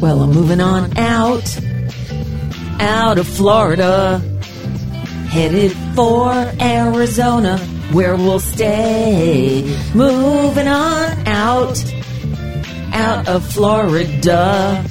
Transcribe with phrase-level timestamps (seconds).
[0.00, 1.60] Well, I'm moving on out,
[2.80, 4.18] out of Florida,
[5.28, 7.58] headed for Arizona,
[7.92, 9.62] where we'll stay.
[9.94, 11.84] Moving on out,
[12.92, 14.84] out of Florida,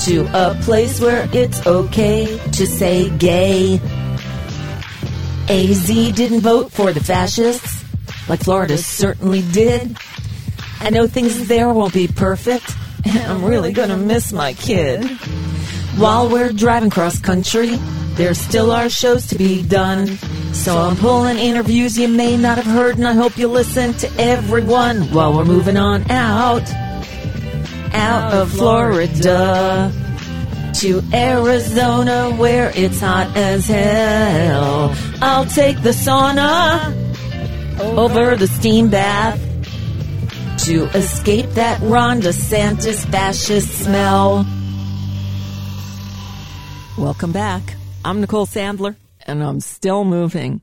[0.00, 3.80] to a place where it's okay to say gay.
[5.48, 7.84] AZ didn't vote for the fascists,
[8.28, 9.96] like Florida certainly did.
[10.80, 12.74] I know things there won't be perfect.
[13.06, 15.04] I'm really gonna miss my kid.
[15.96, 17.76] While we're driving cross country,
[18.14, 20.06] there still are shows to be done.
[20.52, 24.10] So I'm pulling interviews you may not have heard, and I hope you listen to
[24.20, 26.68] everyone while we're moving on out.
[27.94, 29.92] Out of Florida
[30.74, 34.94] to Arizona where it's hot as hell.
[35.20, 36.94] I'll take the sauna
[37.96, 39.47] over the steam bath
[40.58, 44.44] to escape that Ron DeSantis fascist smell.
[46.98, 47.74] Welcome back.
[48.04, 48.96] I'm Nicole Sandler,
[49.26, 50.60] and I'm still moving.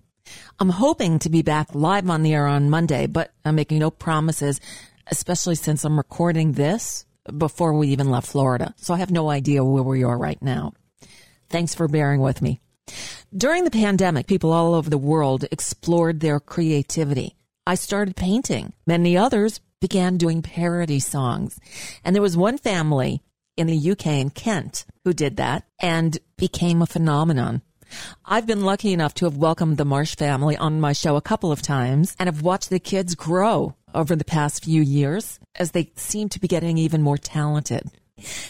[0.59, 3.89] I'm hoping to be back live on the air on Monday, but I'm making no
[3.89, 4.59] promises,
[5.07, 7.06] especially since I'm recording this
[7.38, 8.73] before we even left Florida.
[8.77, 10.73] So I have no idea where we are right now.
[11.50, 12.59] Thanks for bearing with me.
[13.35, 17.35] During the pandemic, people all over the world explored their creativity.
[17.66, 18.73] I started painting.
[18.85, 21.59] Many others began doing parody songs.
[22.03, 23.22] And there was one family
[23.58, 27.62] in the UK in Kent who did that and became a phenomenon.
[28.25, 31.52] I've been lucky enough to have welcomed the Marsh family on my show a couple
[31.52, 35.92] of times and have watched the kids grow over the past few years as they
[35.96, 37.90] seem to be getting even more talented.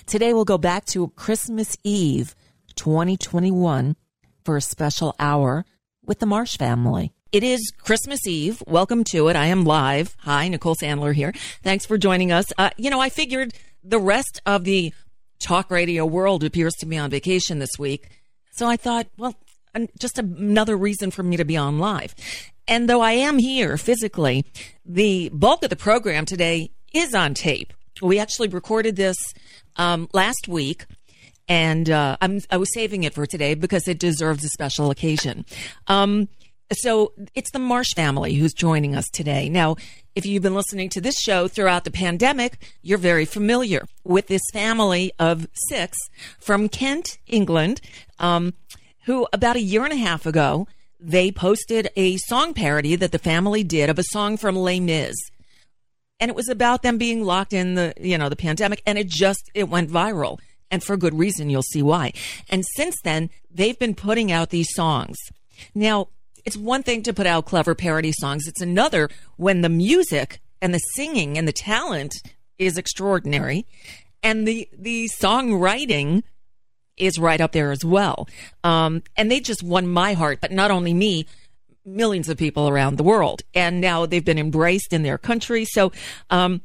[0.05, 2.35] Today we'll go back to Christmas Eve
[2.75, 3.95] 2021
[4.43, 5.65] for a special hour
[6.05, 7.11] with the Marsh family.
[7.35, 8.63] It is Christmas Eve.
[8.65, 9.35] Welcome to it.
[9.35, 10.15] I am live.
[10.19, 11.33] Hi, Nicole Sandler here.
[11.63, 12.45] Thanks for joining us.
[12.57, 13.53] Uh, you know, I figured
[13.83, 14.93] the rest of the
[15.37, 18.07] talk radio world appears to be on vacation this week.
[18.53, 19.35] So I thought, well,
[19.99, 22.15] just another reason for me to be on live.
[22.69, 24.45] And though I am here physically,
[24.85, 27.73] the bulk of the program today is on tape.
[28.01, 29.17] We actually recorded this
[29.75, 30.85] um, last week,
[31.49, 35.43] and uh, i was saving it for today because it deserves a special occasion.
[35.87, 36.29] Um,
[36.73, 39.49] so it's the Marsh family who's joining us today.
[39.49, 39.75] Now,
[40.15, 44.41] if you've been listening to this show throughout the pandemic, you're very familiar with this
[44.53, 45.97] family of six
[46.39, 47.81] from Kent, England,
[48.19, 48.53] um,
[49.05, 50.67] who about a year and a half ago,
[50.99, 55.15] they posted a song parody that the family did of a song from Les Mis.
[56.19, 59.07] And it was about them being locked in the, you know, the pandemic and it
[59.07, 60.39] just, it went viral.
[60.71, 62.13] And for good reason, you'll see why.
[62.49, 65.17] And since then, they've been putting out these songs.
[65.75, 66.07] Now,
[66.45, 68.47] it's one thing to put out clever parody songs.
[68.47, 72.15] It's another when the music and the singing and the talent
[72.57, 73.65] is extraordinary
[74.23, 76.23] and the, the songwriting
[76.97, 78.27] is right up there as well.
[78.63, 81.25] Um, and they just won my heart, but not only me,
[81.85, 83.41] millions of people around the world.
[83.53, 85.65] And now they've been embraced in their country.
[85.65, 85.91] So,
[86.29, 86.61] um,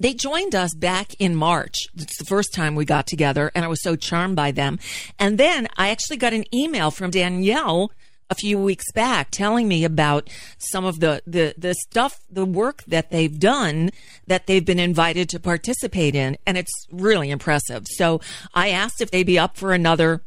[0.00, 1.74] they joined us back in March.
[1.96, 4.78] It's the first time we got together and I was so charmed by them.
[5.18, 7.90] And then I actually got an email from Danielle
[8.32, 12.82] a few weeks back telling me about some of the, the, the stuff, the work
[12.84, 13.90] that they've done
[14.26, 16.36] that they've been invited to participate in.
[16.46, 17.86] And it's really impressive.
[17.86, 18.20] So
[18.54, 20.22] I asked if they'd be up for another,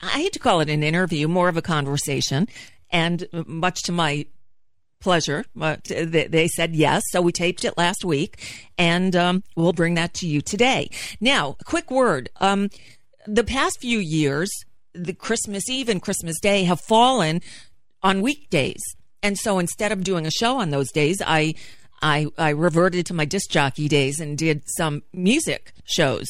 [0.00, 2.48] I hate to call it an interview, more of a conversation.
[2.90, 4.26] And much to my
[5.00, 5.44] pleasure.
[5.60, 9.94] Uh, they, they, said yes, so we taped it last week, and um, we'll bring
[9.94, 10.90] that to you today.
[11.20, 12.70] Now, quick word: um,
[13.26, 14.50] the past few years,
[14.92, 17.40] the Christmas Eve and Christmas Day have fallen
[18.02, 18.82] on weekdays,
[19.22, 21.54] and so instead of doing a show on those days, I
[22.00, 26.28] I, I reverted to my disc jockey days and did some music shows,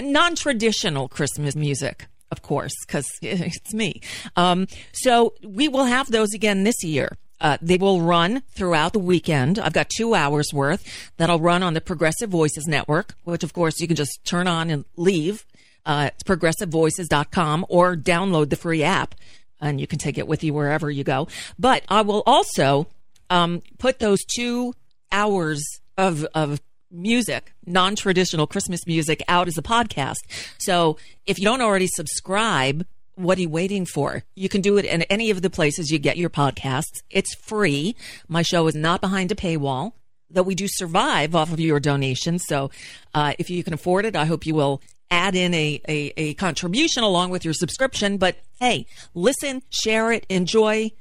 [0.00, 4.00] non traditional Christmas music of course, because it's me.
[4.36, 7.16] Um, so we will have those again this year.
[7.40, 9.58] Uh, they will run throughout the weekend.
[9.58, 10.84] I've got two hours worth
[11.16, 14.68] that'll run on the Progressive Voices Network, which of course you can just turn on
[14.68, 15.46] and leave.
[15.84, 19.14] Uh, it's progressivevoices.com or download the free app
[19.60, 21.28] and you can take it with you wherever you go.
[21.58, 22.86] But I will also
[23.28, 24.74] um, put those two
[25.12, 25.64] hours
[25.96, 26.60] of, of
[26.90, 30.18] music, non traditional Christmas music, out as a podcast.
[30.58, 30.96] So
[31.26, 34.24] if you don't already subscribe, what are you waiting for?
[34.34, 37.02] You can do it in any of the places you get your podcasts.
[37.10, 37.94] It's free.
[38.28, 39.92] My show is not behind a paywall,
[40.30, 42.44] though we do survive off of your donations.
[42.46, 42.70] So
[43.14, 44.80] uh, if you can afford it, I hope you will
[45.10, 48.16] add in a, a, a contribution along with your subscription.
[48.16, 50.92] But hey, listen, share it, enjoy,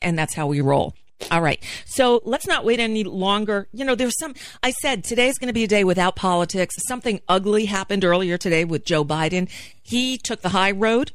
[0.00, 0.94] and that's how we roll.
[1.30, 1.62] All right.
[1.86, 3.68] So let's not wait any longer.
[3.72, 6.74] You know, there's some, I said today's going to be a day without politics.
[6.86, 9.48] Something ugly happened earlier today with Joe Biden.
[9.82, 11.12] He took the high road.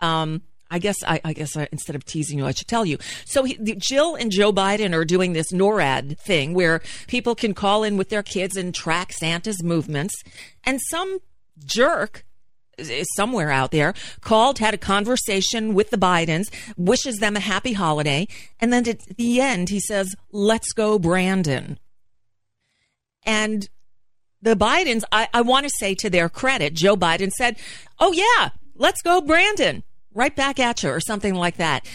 [0.00, 2.98] Um, I guess I, I guess I, instead of teasing you, I should tell you.
[3.24, 7.84] So he, Jill and Joe Biden are doing this NORAD thing where people can call
[7.84, 10.14] in with their kids and track Santa's movements.
[10.64, 11.18] And some
[11.64, 12.24] jerk
[13.16, 18.26] somewhere out there, called, had a conversation with the Bidens, wishes them a happy holiday.
[18.60, 21.78] And then at the end, he says, let's go, Brandon.
[23.24, 23.68] And
[24.40, 27.56] the Bidens, I, I want to say to their credit, Joe Biden said,
[27.98, 29.82] oh, yeah, let's go, Brandon.
[30.18, 31.86] Right back at you, or something like that.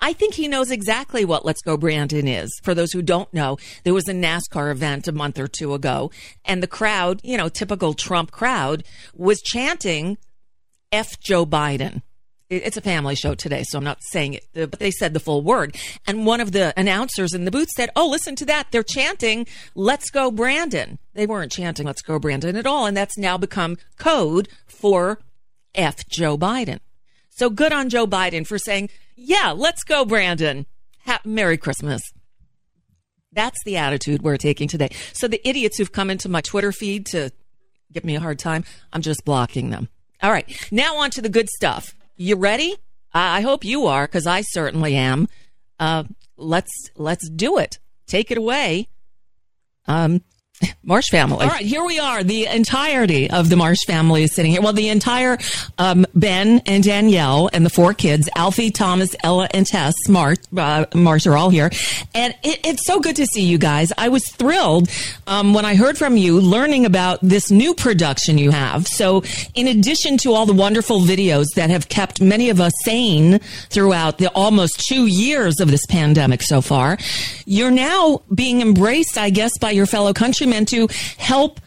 [0.00, 2.48] I think he knows exactly what Let's Go Brandon is.
[2.62, 6.12] For those who don't know, there was a NASCAR event a month or two ago,
[6.44, 8.84] and the crowd, you know, typical Trump crowd,
[9.16, 10.16] was chanting
[10.92, 12.02] F Joe Biden.
[12.50, 15.42] It's a family show today, so I'm not saying it, but they said the full
[15.42, 15.76] word.
[16.06, 18.68] And one of the announcers in the booth said, Oh, listen to that.
[18.70, 19.44] They're chanting,
[19.74, 21.00] Let's go Brandon.
[21.14, 22.86] They weren't chanting, Let's go Brandon at all.
[22.86, 25.18] And that's now become code for
[25.74, 26.78] F Joe Biden.
[27.40, 30.66] So good on Joe Biden for saying, yeah, let's go, Brandon.
[31.06, 32.02] Ha- Merry Christmas.
[33.32, 34.90] That's the attitude we're taking today.
[35.14, 37.30] So the idiots who've come into my Twitter feed to
[37.94, 39.88] give me a hard time, I'm just blocking them.
[40.22, 40.54] All right.
[40.70, 41.94] Now on to the good stuff.
[42.14, 42.76] You ready?
[43.14, 45.26] I hope you are because I certainly am.
[45.78, 46.04] Uh,
[46.36, 47.78] let's let's do it.
[48.06, 48.88] Take it away.
[49.86, 50.20] Um,
[50.82, 51.44] Marsh family.
[51.44, 52.24] All right, here we are.
[52.24, 54.60] The entirety of the Marsh family is sitting here.
[54.60, 55.38] Well, the entire
[55.78, 60.86] um, Ben and Danielle and the four kids, Alfie, Thomas, Ella, and Tess, Marsh, uh,
[60.94, 61.70] Marsh are all here.
[62.14, 63.92] And it, it's so good to see you guys.
[63.96, 64.90] I was thrilled
[65.26, 68.88] um, when I heard from you learning about this new production you have.
[68.88, 69.22] So,
[69.54, 74.18] in addition to all the wonderful videos that have kept many of us sane throughout
[74.18, 76.98] the almost two years of this pandemic so far,
[77.46, 81.60] you're now being embraced, I guess, by your fellow countrymen meant to help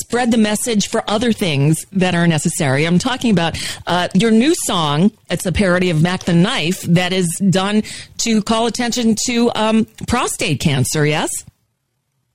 [0.00, 2.86] spread the message for other things that are necessary.
[2.86, 5.12] I'm talking about uh, your new song.
[5.30, 7.82] It's a parody of Mack the Knife that is done
[8.18, 11.04] to call attention to um, prostate cancer.
[11.06, 11.30] Yes.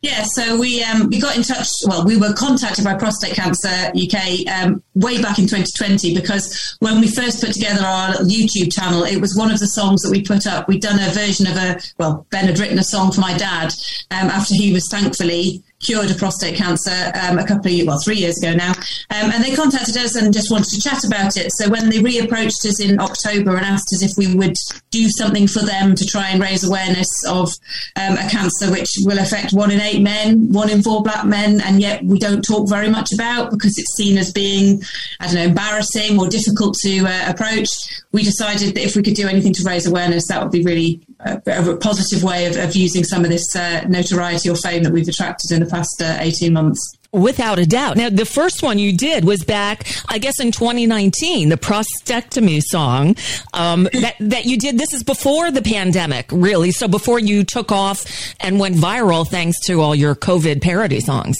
[0.03, 1.67] Yeah, so we um, we got in touch.
[1.87, 7.01] Well, we were contacted by Prostate Cancer UK um, way back in 2020 because when
[7.01, 10.21] we first put together our YouTube channel, it was one of the songs that we
[10.21, 10.67] put up.
[10.67, 13.73] We'd done a version of a well, Ben had written a song for my dad
[14.11, 18.17] um, after he was thankfully cured of prostate cancer um, a couple of well, three
[18.17, 18.71] years ago now.
[19.09, 21.51] Um, and they contacted us and just wanted to chat about it.
[21.53, 24.55] So when they reapproached us in October and asked us if we would
[24.89, 27.51] do something for them to try and raise awareness of
[27.95, 31.61] um, a cancer which will affect one in eight men, one in four black men,
[31.61, 34.81] and yet we don't talk very much about because it's seen as being,
[35.19, 37.69] I don't know, embarrassing or difficult to uh, approach,
[38.11, 41.01] we decided that if we could do anything to raise awareness, that would be really
[41.19, 44.93] a, a positive way of, of, using some of this uh, notoriety or fame that
[44.93, 46.79] we've attracted in the past uh, 18 months.
[47.11, 47.97] Without a doubt.
[47.97, 53.15] Now, the first one you did was back, I guess, in 2019, the prostatectomy song
[53.53, 54.77] um, that that you did.
[54.77, 56.71] This is before the pandemic, really.
[56.71, 58.05] So before you took off
[58.39, 61.37] and went viral, thanks to all your COVID parody songs.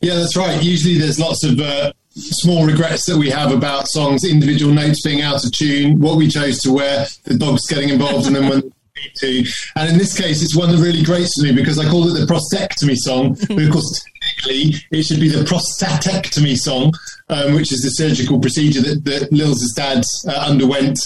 [0.00, 0.62] Yeah, that's right.
[0.62, 5.22] Usually, there's lots of uh, small regrets that we have about songs, individual notes being
[5.22, 8.72] out of tune, what we chose to wear, the dogs getting involved, and then when
[9.16, 9.44] to.
[9.76, 12.18] And in this case, it's one that really grates for me because I call it
[12.18, 13.36] the prostatectomy song.
[13.48, 16.92] but of course, technically, it should be the prostatectomy song.
[17.32, 20.98] um, which is the surgical procedure that, that Lil's dad uh, underwent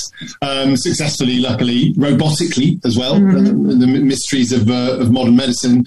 [0.42, 3.14] um, successfully, luckily, robotically as well.
[3.14, 3.68] Mm-hmm.
[3.68, 5.84] The, the, mysteries of, uh, of modern medicine.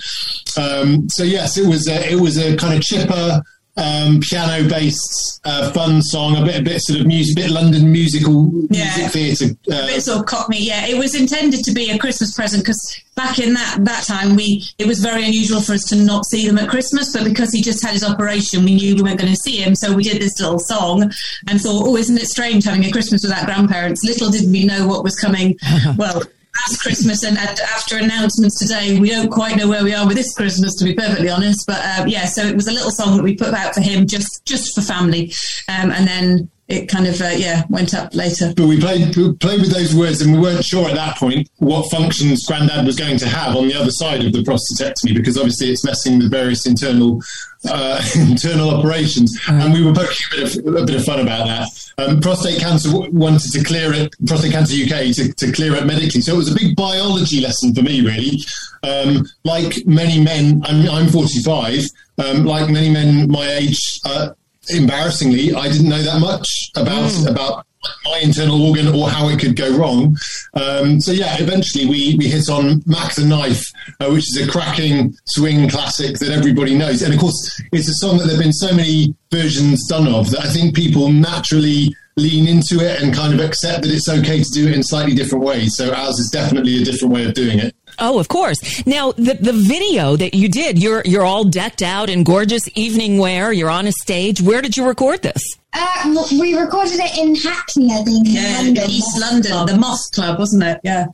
[0.58, 3.44] Um, so yes, it was a, it was a kind of chipper
[3.80, 7.92] um, piano based uh, fun song, a bit a bit sort of music, bit London
[7.92, 8.96] musical yeah.
[8.98, 10.62] music theatre, uh, a bit sort of cockney.
[10.62, 14.36] Yeah, it was intended to be a Christmas present because back in that that time
[14.36, 17.52] we it was very unusual for us to not see them at Christmas, but because
[17.54, 20.04] he just had his operation, we knew we weren't going to see him, so we
[20.04, 21.04] did this little song
[21.48, 24.04] and thought, oh, isn't it strange having a Christmas without grandparents?
[24.04, 25.58] Little did we know what was coming.
[25.98, 26.22] well
[26.56, 30.34] last Christmas and after announcements today, we don't quite know where we are with this
[30.34, 31.66] Christmas, to be perfectly honest.
[31.68, 34.08] But uh, yeah, so it was a little song that we put out for him,
[34.08, 35.34] just just for family,
[35.68, 38.54] um, and then it kind of uh, yeah went up later.
[38.56, 41.90] But we played played with those words, and we weren't sure at that point what
[41.92, 45.72] functions Grandad was going to have on the other side of the prostatectomy, because obviously
[45.72, 47.22] it's messing with various internal
[47.68, 51.48] uh, internal operations, and we were poking a bit of a bit of fun about
[51.48, 51.68] that.
[51.98, 56.22] Um, prostate cancer wanted to clear it, prostate cancer UK to, to clear it medically,
[56.22, 58.38] so it was a big biology lesson for me, really.
[58.84, 61.84] Um, like many men, I'm, I'm 45.
[62.18, 64.30] Um, like many men my age, uh,
[64.70, 67.30] embarrassingly, I didn't know that much about mm.
[67.30, 67.66] about
[68.06, 70.18] my internal organ or how it could go wrong.
[70.54, 73.64] Um, so yeah, eventually we we hit on Mack the Knife,
[74.00, 77.94] uh, which is a cracking swing classic that everybody knows, and of course it's a
[77.94, 82.48] song that there've been so many versions done of that I think people naturally lean
[82.48, 85.44] into it and kind of accept that it's okay to do it in slightly different
[85.44, 85.76] ways.
[85.76, 87.74] So ours is definitely a different way of doing it.
[87.98, 88.86] Oh, of course.
[88.86, 93.18] Now, the the video that you did, you're you're all decked out in gorgeous evening
[93.18, 93.52] wear.
[93.52, 94.42] You're on a stage.
[94.42, 95.42] Where did you record this?
[95.74, 98.28] Uh, we recorded it in Hackney, I think.
[98.28, 98.90] Yeah, London.
[98.90, 100.80] East London, the Moth Club, wasn't it?
[100.84, 101.08] Yeah.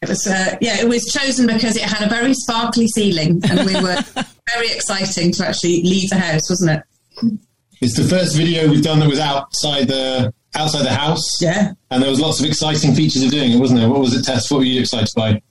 [0.00, 3.66] It was, uh, yeah, it was chosen because it had a very sparkly ceiling, and
[3.66, 3.98] we were
[4.54, 7.38] very exciting to actually leave the house, wasn't it?
[7.80, 11.22] It's the first video we've done that was outside the outside the house.
[11.40, 13.88] Yeah, and there was lots of exciting features of doing it, wasn't there?
[13.88, 14.50] What was it, Tess?
[14.50, 15.42] What were you excited by?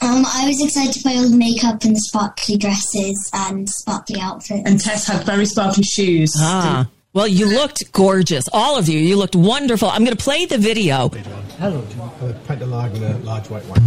[0.00, 4.20] Um, I was excited to by all the makeup and the sparkly dresses and sparkly
[4.20, 4.62] outfits.
[4.64, 6.32] And Tess had very sparkly shoes.
[6.38, 6.88] Ah.
[7.16, 8.44] Well, you looked gorgeous.
[8.52, 8.98] All of you.
[8.98, 9.88] You looked wonderful.
[9.88, 11.08] I'm going to play the video.
[11.58, 11.82] Hello,
[12.20, 13.80] uh, paint the log with a large white one.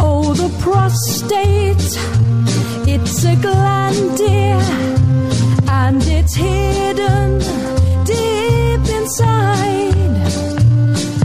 [0.00, 1.76] Oh, the prostate.
[2.88, 4.58] It's a gland, dear,
[5.68, 7.75] and it's hidden
[9.06, 9.94] inside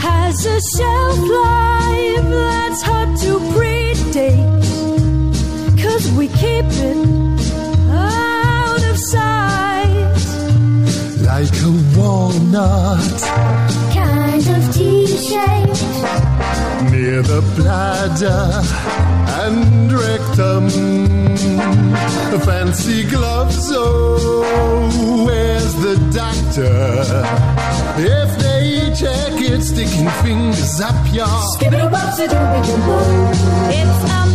[0.01, 4.61] has a shelf life that's hard to predate.
[5.81, 7.10] Cause we keep it
[12.51, 13.21] walnut,
[13.93, 15.83] kind of T shaped,
[16.91, 18.61] near the bladder
[19.43, 20.67] and rectum.
[22.31, 27.03] The fancy gloves, oh, where's the doctor?
[27.97, 31.27] If they check it, sticking fingers up your.
[31.53, 31.93] Skip it up,
[33.73, 34.30] It's a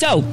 [0.00, 0.24] So,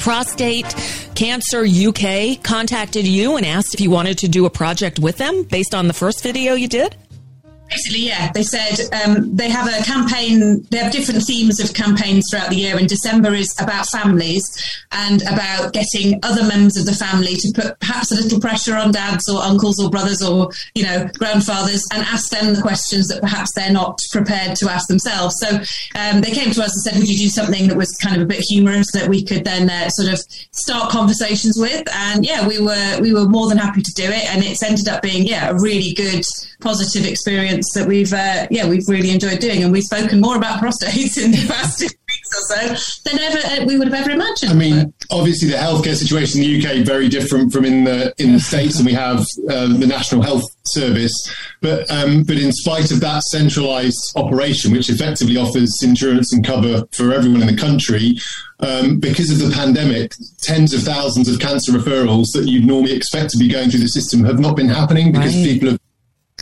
[0.00, 0.66] Prostate
[1.14, 5.44] Cancer UK contacted you and asked if you wanted to do a project with them
[5.44, 6.96] based on the first video you did?
[7.70, 10.62] Basically, yeah, they said um, they have a campaign.
[10.70, 14.42] They have different themes of campaigns throughout the year, and December is about families
[14.90, 18.90] and about getting other members of the family to put perhaps a little pressure on
[18.90, 23.20] dads or uncles or brothers or you know grandfathers and ask them the questions that
[23.20, 25.36] perhaps they're not prepared to ask themselves.
[25.38, 25.58] So
[25.94, 28.22] um, they came to us and said, "Would you do something that was kind of
[28.22, 30.20] a bit humorous that we could then uh, sort of
[30.52, 34.24] start conversations with?" And yeah, we were we were more than happy to do it,
[34.32, 36.24] and it's ended up being yeah a really good
[36.60, 40.60] positive experience that we've uh, yeah we've really enjoyed doing, and we've spoken more about
[40.60, 44.10] prostates in the past two weeks or so than ever uh, we would have ever
[44.10, 44.52] imagined.
[44.52, 48.32] I mean, obviously, the healthcare situation in the UK very different from in the in
[48.32, 51.12] the states, and we have uh, the National Health Service.
[51.60, 56.84] But um, but in spite of that centralised operation, which effectively offers insurance and cover
[56.92, 58.16] for everyone in the country,
[58.60, 60.12] um, because of the pandemic,
[60.42, 63.88] tens of thousands of cancer referrals that you'd normally expect to be going through the
[63.88, 65.44] system have not been happening because Right.
[65.44, 65.80] people have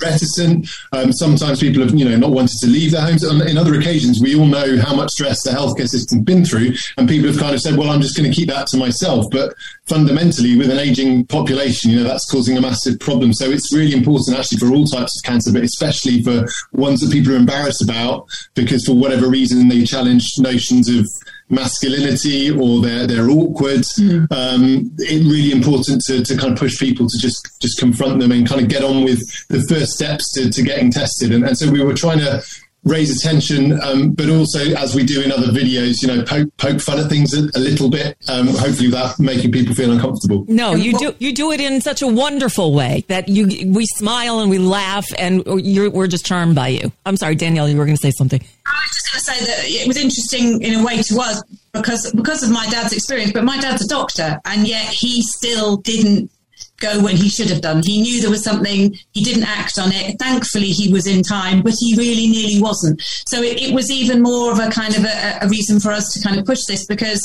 [0.00, 0.68] reticent.
[0.92, 3.24] Um, sometimes people have, you know, not wanted to leave their homes.
[3.24, 6.72] On, in other occasions, we all know how much stress the healthcare system's been through,
[6.96, 9.26] and people have kind of said, "Well, I'm just going to keep that to myself."
[9.30, 9.54] But
[9.86, 13.32] fundamentally, with an aging population, you know, that's causing a massive problem.
[13.32, 17.12] So it's really important, actually, for all types of cancer, but especially for ones that
[17.12, 21.06] people are embarrassed about because, for whatever reason, they challenge notions of
[21.48, 23.84] masculinity or they're they're awkward.
[24.30, 28.32] Um, it's really important to, to kind of push people to just just confront them
[28.32, 31.32] and kind of get on with the first steps to, to getting tested.
[31.32, 32.42] And, and so we were trying to
[32.86, 36.80] raise attention, um, but also as we do in other videos, you know, poke poke
[36.80, 40.46] fun at things a, a little bit, um, hopefully without making people feel uncomfortable.
[40.48, 44.38] No, you do you do it in such a wonderful way that you we smile
[44.38, 46.92] and we laugh and you're, we're just charmed by you.
[47.04, 48.40] I'm sorry, Danielle, you were going to say something.
[48.66, 51.42] I was just going to say that it was interesting in a way to us
[51.72, 53.32] because because of my dad's experience.
[53.32, 56.30] But my dad's a doctor, and yet he still didn't
[56.78, 57.82] go when he should have done.
[57.82, 58.94] He knew there was something.
[59.12, 60.16] He didn't act on it.
[60.18, 63.00] Thankfully, he was in time, but he really nearly wasn't.
[63.26, 66.12] So it, it was even more of a kind of a, a reason for us
[66.12, 67.22] to kind of push this because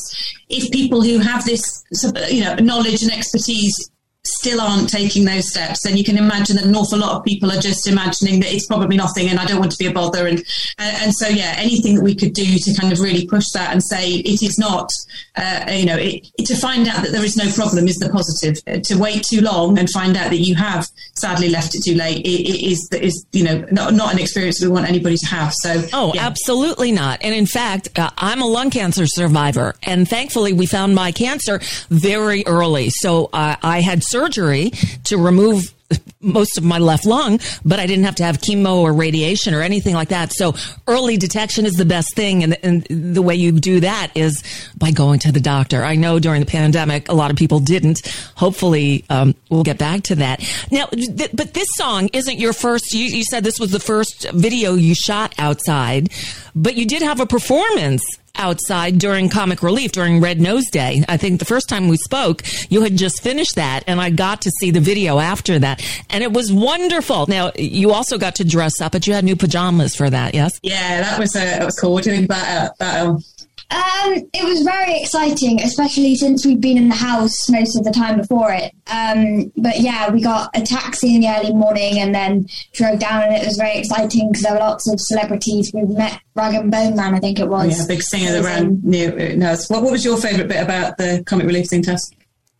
[0.49, 1.83] if people who have this
[2.29, 3.91] you know knowledge and expertise
[4.23, 7.51] still aren't taking those steps, then you can imagine that an awful lot of people
[7.51, 10.27] are just imagining that it's probably nothing and I don't want to be a bother.
[10.27, 10.43] And
[10.77, 13.84] and, so, yeah, anything that we could do to kind of really push that and
[13.84, 14.89] say it is not,
[15.36, 18.57] uh, you know, it, to find out that there is no problem is the positive.
[18.84, 22.25] To wait too long and find out that you have sadly left it too late
[22.25, 25.53] is is you know not, not an experience we want anybody to have.
[25.53, 26.25] So, Oh, yeah.
[26.25, 27.19] absolutely not.
[27.21, 31.60] And in fact, uh, I'm a lung cancer survivor, and thankfully, we found my cancer
[31.89, 32.89] very early.
[32.89, 34.71] So uh, I had surgery
[35.06, 35.74] to remove
[36.21, 39.62] most of my left lung, but I didn't have to have chemo or radiation or
[39.62, 40.32] anything like that.
[40.34, 40.54] So
[40.88, 42.43] early detection is the best thing.
[42.43, 44.43] And, and the way you do that is
[44.78, 45.84] by going to the doctor.
[45.84, 48.08] I know during the pandemic, a lot of people didn't.
[48.36, 50.41] Hopefully, um, we'll get back to that.
[50.71, 54.30] Now, th- but this song isn't your first, you, you said this was the first
[54.32, 56.12] video you shot outside,
[56.56, 58.04] but you did have a performance
[58.38, 62.41] outside during comic relief during red nose day i think the first time we spoke
[62.70, 66.24] you had just finished that and i got to see the video after that and
[66.24, 69.96] it was wonderful now you also got to dress up but you had new pajamas
[69.96, 71.94] for that yes yeah, that was uh, that was cool.
[71.94, 73.06] What do you think about uh, that?
[73.06, 73.24] Um,
[73.71, 77.91] Um, it was very exciting, especially since we'd been in the house most of the
[77.91, 78.73] time before it.
[78.88, 83.23] Um, but yeah, we got a taxi in the early morning and then drove down,
[83.23, 85.71] and it was very exciting because there were lots of celebrities.
[85.73, 87.79] We met Rag'n'Bone Man, I think it was.
[87.79, 89.17] yeah, big singer that ran near
[89.49, 89.69] us.
[89.69, 92.01] What, what was your favourite bit about the comic relief thing, Tess?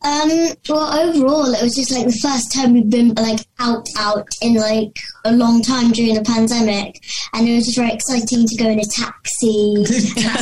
[0.04, 0.30] Um,
[0.68, 4.54] well, overall, it was just like the first time we've been like out, out in
[4.54, 7.00] like a long time during the pandemic,
[7.32, 9.84] and it was just very exciting to go in a taxi,
[10.14, 10.34] get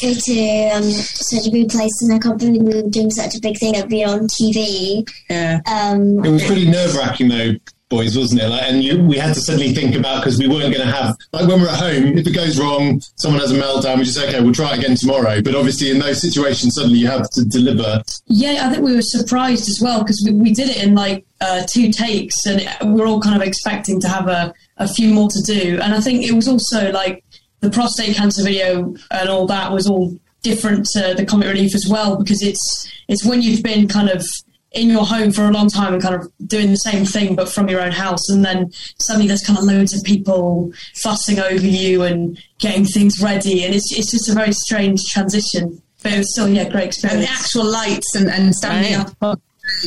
[0.00, 3.36] go to um, such a good place, and I can't believe we were doing such
[3.36, 5.08] a big thing of being on TV.
[5.28, 5.60] Yeah.
[5.66, 7.54] Um, It was pretty nerve wracking though,
[7.90, 8.48] boys, wasn't it?
[8.48, 11.16] Like, and you, we had to suddenly think about because we weren't going to have
[11.32, 12.16] like when we're at home.
[12.16, 13.98] If it goes wrong, someone has a meltdown.
[13.98, 15.42] We just okay, we'll try it again tomorrow.
[15.42, 18.02] But obviously, in those situations, suddenly you have to deliver.
[18.26, 21.26] Yeah, I think we were surprised as well because we, we did it in like
[21.40, 25.12] uh, two takes and it, we're all kind of expecting to have a, a few
[25.12, 25.78] more to do.
[25.82, 27.24] And I think it was also like
[27.60, 31.86] the prostate cancer video and all that was all different to the comic relief as
[31.88, 34.24] well because it's it's when you've been kind of
[34.72, 37.48] in your home for a long time and kind of doing the same thing but
[37.48, 38.28] from your own house.
[38.28, 43.20] And then suddenly there's kind of loads of people fussing over you and getting things
[43.20, 43.64] ready.
[43.64, 46.84] And it's it's just a very strange transition but it was still yeah great and
[46.84, 47.26] experience.
[47.26, 49.06] the actual lights and, and standing Right.
[49.22, 49.40] up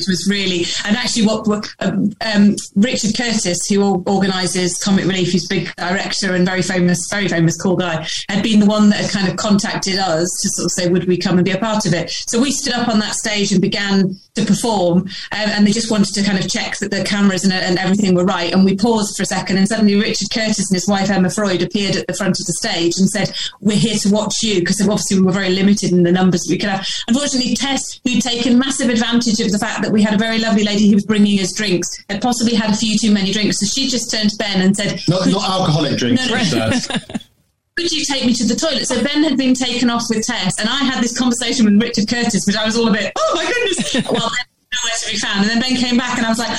[0.07, 5.47] was really and actually what what, um, um, Richard Curtis who organises Comic Relief who's
[5.47, 9.09] big director and very famous very famous cool guy had been the one that had
[9.09, 11.85] kind of contacted us to sort of say would we come and be a part
[11.85, 12.09] of it?
[12.27, 15.91] So we stood up on that stage and began to perform um, and they just
[15.91, 18.75] wanted to kind of check that the cameras and, and everything were right and we
[18.75, 22.07] paused for a second and suddenly Richard Curtis and his wife Emma Freud appeared at
[22.07, 25.25] the front of the stage and said we're here to watch you because obviously we
[25.25, 26.87] were very limited in the numbers we could have.
[27.07, 30.63] Unfortunately Tess who'd taken massive advantage of the fact that we had a very lovely
[30.63, 33.65] lady who was bringing us drinks had possibly had a few too many drinks so
[33.65, 36.27] she just turned to Ben and said Not, not alcoholic drinks.
[36.27, 36.69] No, no.
[36.69, 37.21] Dad.
[37.75, 38.87] could you take me to the toilet?
[38.87, 42.07] So Ben had been taken off with Tess, and I had this conversation with Richard
[42.07, 43.93] Curtis, which I was all a bit, oh my goodness.
[44.11, 45.41] well, Ben nowhere to be found.
[45.41, 46.51] And then Ben came back, and I was like,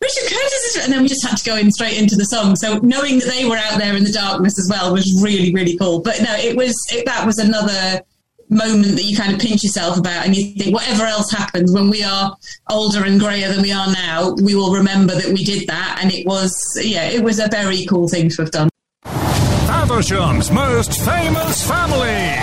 [0.00, 2.56] Richard Curtis is, and then we just had to go in straight into the song.
[2.56, 5.76] So knowing that they were out there in the darkness as well was really, really
[5.76, 6.00] cool.
[6.00, 8.02] But no, it was it, that was another
[8.50, 11.88] moment that you kind of pinch yourself about and you think whatever else happens when
[11.88, 12.36] we are
[12.68, 16.12] older and grayer than we are now we will remember that we did that and
[16.12, 18.68] it was yeah it was a very cool thing to have done
[19.90, 22.36] Faversham's most famous family.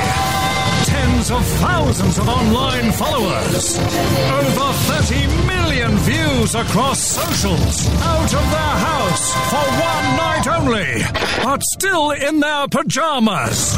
[0.86, 3.78] Tens of thousands of online followers.
[3.78, 4.74] Over
[5.08, 7.88] 30 million views across socials.
[8.02, 11.02] Out of their house for one night only.
[11.44, 13.76] But still in their pajamas.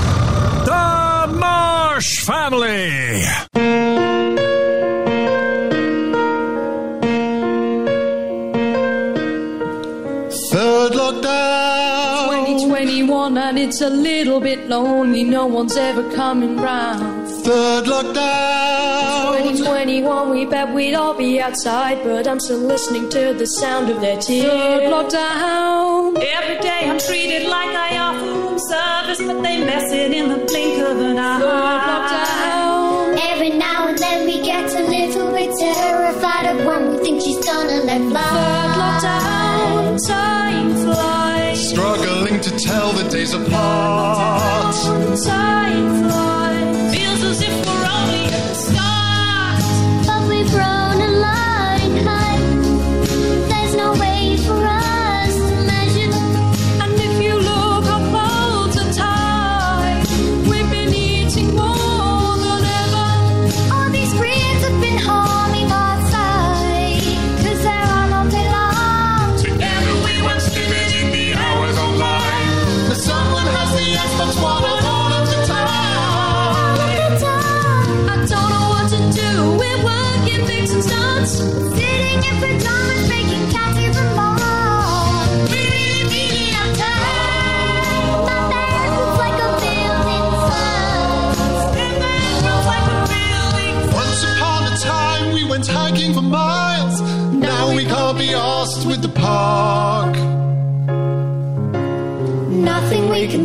[0.66, 1.40] The
[2.00, 3.26] Marsh Family.
[13.30, 17.28] 2021 and it's a little bit lonely, no one's ever coming round.
[17.44, 19.38] Third lockdown.
[19.38, 24.02] 2021, we bet we'd all be outside, but I'm still listening to the sound of
[24.02, 24.52] their tears.
[24.52, 26.18] Third lockdown.
[26.18, 30.46] Every day I'm treated like I offer room service, but they mess it in the
[30.46, 31.40] blink of an eye.
[31.40, 33.20] Third lockdown.
[33.32, 37.44] Every now and then we get a little bit terrified of when we think she's
[37.46, 38.22] gonna let fly.
[38.36, 40.08] Third lockdown.
[40.08, 41.19] Time flies.
[42.62, 44.76] Tell the days apart.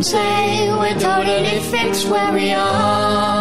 [0.05, 0.71] Say.
[0.71, 3.34] We're totally fixed where we are.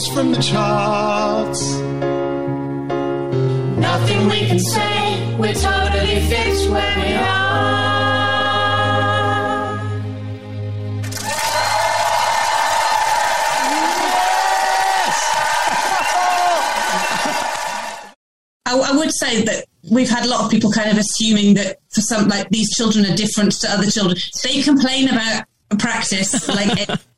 [0.00, 1.74] Songs from the charts.
[3.78, 7.56] Nothing we can say, we're totally fixed where we are.
[18.68, 22.00] I would say that we've had a lot of people kind of assuming that for
[22.02, 24.16] some, like these children are different to other children.
[24.44, 25.44] They complain about
[25.78, 26.88] practice, like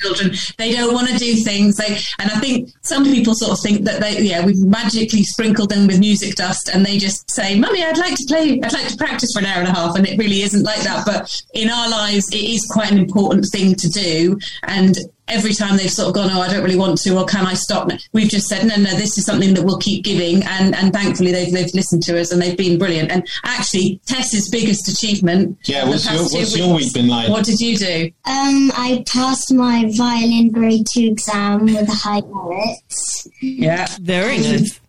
[0.00, 0.32] children.
[0.56, 3.84] They don't want to do things like, and I think some people sort of think
[3.84, 7.84] that they, yeah, we've magically sprinkled them with music dust, and they just say, "Mummy,
[7.84, 8.60] I'd like to play.
[8.62, 10.82] I'd like to practice for an hour and a half," and it really isn't like
[10.82, 11.04] that.
[11.06, 14.96] But in our lives, it is quite an important thing to do, and
[15.28, 17.54] every time they've sort of gone, oh, I don't really want to, or can I
[17.54, 17.90] stop?
[18.12, 21.32] We've just said, no, no, this is something that we'll keep giving, and and thankfully
[21.32, 23.10] they've they've listened to us and they've been brilliant.
[23.10, 25.58] And actually, Tess's biggest achievement.
[25.64, 27.28] Yeah, what's your- past two what's your weeks- week been like?
[27.28, 28.10] What did you do?
[28.24, 32.78] Um, I passed my violin grade two exam with a high merit.
[33.40, 34.80] Yeah, very nice.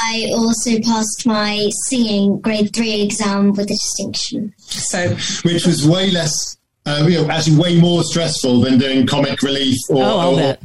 [0.00, 4.52] I also passed my singing grade three exam with a distinction.
[4.58, 6.56] So, which was way less,
[6.88, 10.56] uh, you know, actually way more stressful than doing comic relief or, Oh, or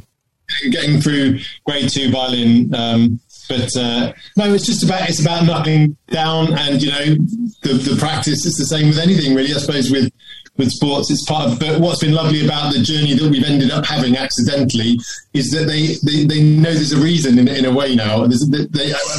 [0.70, 2.74] getting through grade two violin.
[2.74, 7.04] Um, but uh, no, it's just about it's about knuckling down, and you know,
[7.62, 9.52] the the practice is the same with anything really.
[9.52, 10.10] I suppose with
[10.56, 11.58] with sports, it's part of.
[11.58, 14.98] But what's been lovely about the journey that we've ended up having accidentally
[15.34, 18.26] is that they they, they know there's a reason in, in a way now.
[18.26, 18.36] They,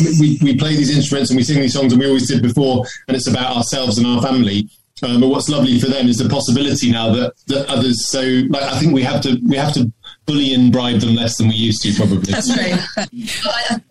[0.02, 2.42] mean, we we play these instruments and we sing these songs, and we always did
[2.42, 4.70] before, and it's about ourselves and our family.
[5.04, 8.08] Um, but what's lovely for them is the possibility now that, that others.
[8.08, 9.92] So, like, I think we have to we have to
[10.26, 12.32] bully and bribe them less than we used to, probably.
[12.32, 12.80] That's right.
[13.46, 13.82] I-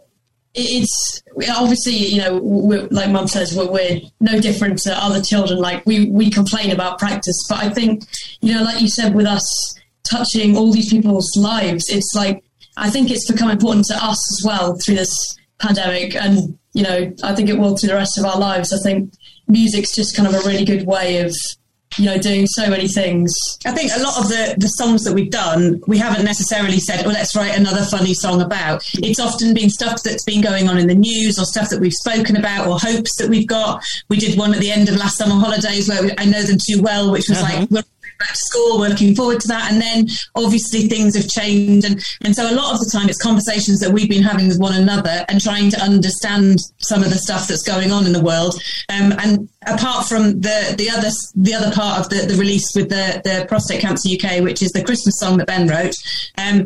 [0.54, 5.58] it's obviously you know we're, like mum says we're, we're no different to other children
[5.58, 8.04] like we we complain about practice but i think
[8.40, 12.44] you know like you said with us touching all these people's lives it's like
[12.76, 17.12] i think it's become important to us as well through this pandemic and you know
[17.24, 19.12] i think it will through the rest of our lives i think
[19.48, 21.34] music's just kind of a really good way of
[21.98, 23.32] you know doing so many things
[23.66, 27.04] I think a lot of the, the songs that we've done, we haven't necessarily said,
[27.04, 28.82] well, let's write another funny song about.
[28.94, 31.94] It's often been stuff that's been going on in the news or stuff that we've
[31.94, 33.82] spoken about or hopes that we've got.
[34.10, 36.58] We did one at the end of last summer holidays where we, I know them
[36.68, 37.66] too well, which was like, uh-huh.
[37.70, 37.82] we're
[38.18, 39.72] back to school, we're looking forward to that.
[39.72, 41.86] And then obviously things have changed.
[41.86, 44.58] And, and so a lot of the time it's conversations that we've been having with
[44.58, 48.22] one another and trying to understand some of the stuff that's going on in the
[48.22, 48.54] world.
[48.88, 52.88] Um, and apart from the, the other, the other part of the, the release with
[52.88, 55.94] the, the Prostate Cancer UK, which is the Christmas song that Ben wrote,
[56.38, 56.64] um,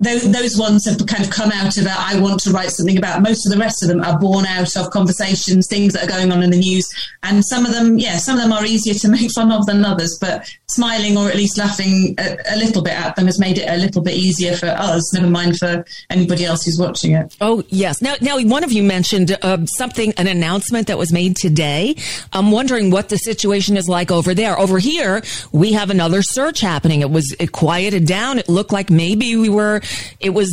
[0.00, 3.22] those, those ones have kind of come out of I want to write something about.
[3.22, 6.30] Most of the rest of them are born out of conversations, things that are going
[6.30, 6.88] on in the news.
[7.22, 9.84] And some of them, yeah, some of them are easier to make fun of than
[9.84, 13.58] others, but smiling or at least laughing a, a little bit at them has made
[13.58, 17.36] it a little bit easier for us, never mind for anybody else who's watching it.
[17.40, 18.00] Oh yes.
[18.02, 21.96] Now, now one of you mentioned uh, something, an announcement that was made today.
[22.32, 24.58] I'm wondering what the situation is like over there.
[24.58, 27.00] Over here, we have another search happening.
[27.00, 28.38] It was it quieted down.
[28.38, 29.80] It looked like maybe we were,
[30.20, 30.50] it was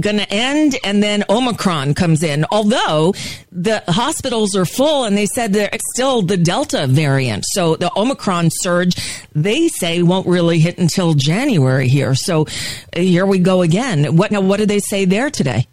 [0.00, 2.44] going to end, and then Omicron comes in.
[2.50, 3.14] Although
[3.52, 7.44] the hospitals are full, and they said that it's still the Delta variant.
[7.48, 8.96] So the Omicron surge,
[9.34, 12.14] they say, won't really hit until January here.
[12.14, 14.16] So uh, here we go again.
[14.16, 14.40] What now?
[14.40, 15.66] What did they say there today?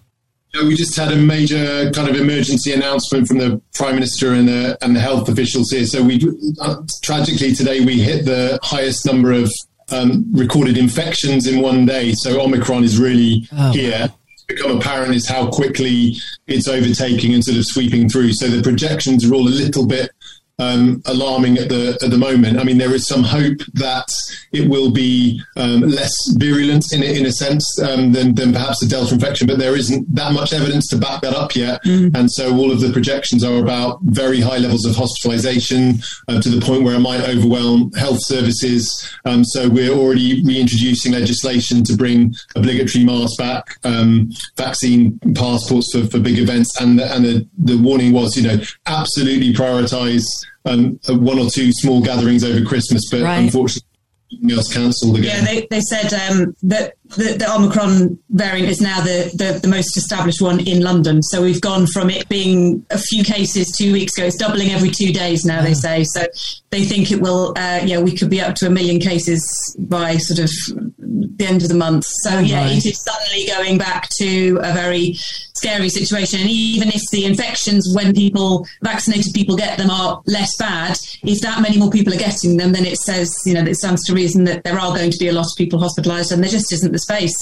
[0.61, 4.77] We just had a major kind of emergency announcement from the prime minister and the
[4.83, 5.85] and the health officials here.
[5.85, 6.21] So we
[6.61, 9.51] uh, tragically today we hit the highest number of
[9.91, 12.13] um, recorded infections in one day.
[12.13, 14.09] So Omicron is really here.
[14.33, 16.15] It's become apparent is how quickly
[16.47, 18.33] it's overtaking and sort of sweeping through.
[18.33, 20.11] So the projections are all a little bit
[20.59, 22.59] um, alarming at the at the moment.
[22.59, 24.07] I mean, there is some hope that
[24.51, 28.79] it will be um, less virulent in a- in a sense um, than than perhaps
[28.79, 31.81] the Delta infection, but there isn't that much evidence to back that up yet.
[31.85, 36.49] And so all of the projections are about very high levels of hospitalisation uh, to
[36.49, 39.09] the point where it might overwhelm health services.
[39.25, 46.05] Um, so we're already reintroducing legislation to bring obligatory masks back, um, vaccine passports for,
[46.07, 50.25] for big events, and the, and the, the warning was, you know, absolutely prioritise
[50.65, 53.37] um, uh, one or two small gatherings over Christmas, but Right.
[53.39, 53.87] unfortunately,
[54.31, 55.45] everything else cancelled Yeah, again.
[55.45, 59.95] they, they said um, that the, the Omicron variant is now the, the, the most
[59.97, 61.21] established one in London.
[61.21, 64.89] So we've gone from it being a few cases two weeks ago, it's doubling every
[64.89, 66.03] two days now, they say.
[66.05, 66.25] So
[66.71, 69.43] they think it will, uh, yeah, we could be up to a million cases
[69.79, 70.49] by sort of
[70.97, 72.05] the end of the month.
[72.23, 72.77] So yeah, Right.
[72.77, 75.15] it is suddenly going back to a very
[75.55, 76.41] scary situation.
[76.41, 81.39] And even if the infections, when people, vaccinated people get them, are less bad, if
[81.41, 84.13] that many more people are getting them, then it says, you know, it stands to
[84.13, 86.73] reason that there are going to be a lot of people hospitalised and there just
[86.73, 87.35] isn't the space.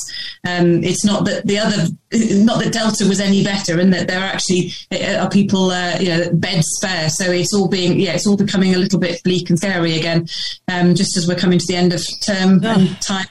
[0.48, 1.88] Um, it's not that the other,
[2.44, 5.98] not that Delta was any better and that there are actually uh, are people, uh,
[6.00, 7.10] you know, beds spare.
[7.10, 10.28] So it's all being, yeah, it's all becoming a little bit bleak and scary again,
[10.68, 13.28] um, just as we're coming to the end of term and time.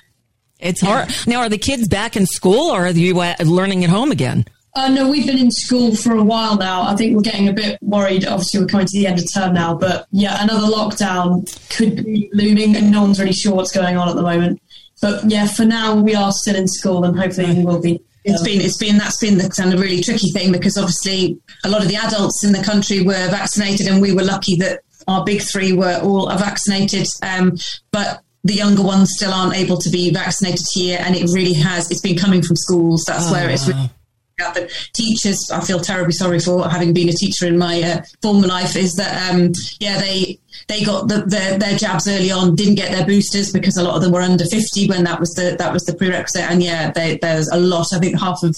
[0.59, 1.09] It's hard.
[1.27, 4.45] Now, are the kids back in school or are you uh, learning at home again?
[4.75, 6.83] Uh, no, we've been in school for a while now.
[6.83, 8.25] I think we're getting a bit worried.
[8.25, 11.45] Obviously, we're coming to the end of term now, but yeah, another lockdown
[11.77, 14.63] could be looming, and no one's really sure what's going on at the moment.
[15.01, 18.01] But yeah, for now, we are still in school, and hopefully, we will be.
[18.23, 21.71] It's been, it's been, that's been the kind of really tricky thing because obviously a
[21.71, 25.25] lot of the adults in the country were vaccinated and we were lucky that our
[25.25, 27.07] big three were all vaccinated.
[27.23, 27.57] Um,
[27.93, 30.99] but the younger ones still aren't able to be vaccinated here.
[31.01, 33.05] And it really has, it's been coming from schools.
[33.07, 33.91] That's Oh, where it's really
[34.41, 38.03] out that teachers I feel terribly sorry for having been a teacher in my uh,
[38.23, 40.39] former life is that um, yeah they
[40.71, 43.97] they got the, their, their jabs early on didn't get their boosters because a lot
[43.97, 46.93] of them were under 50 when that was the that was the prerequisite and yeah
[46.93, 48.57] they, there's a lot I think half of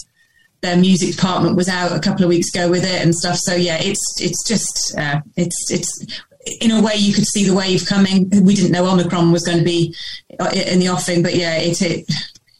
[0.61, 3.55] their music department was out a couple of weeks ago with it and stuff so
[3.55, 6.23] yeah it's it's just uh, it's it's
[6.61, 9.59] in a way you could see the wave coming we didn't know Omicron was going
[9.59, 9.95] to be
[10.39, 12.05] uh, in the offing but yeah it, it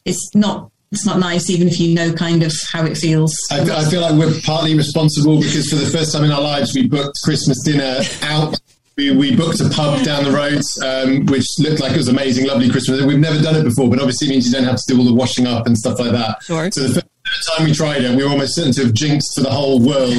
[0.05, 3.35] it's not it's not nice, even if you know kind of how it feels.
[3.51, 6.75] I, I feel like we're partly responsible because for the first time in our lives,
[6.75, 8.59] we booked Christmas dinner out.
[8.95, 12.47] We, we booked a pub down the road, um, which looked like it was amazing,
[12.47, 13.01] lovely Christmas.
[13.01, 15.05] We've never done it before, but obviously it means you don't have to do all
[15.05, 16.43] the washing up and stuff like that.
[16.43, 16.69] Sure.
[16.69, 19.41] So the first time we tried it, we were almost certain to have jinxed for
[19.41, 20.13] the whole world.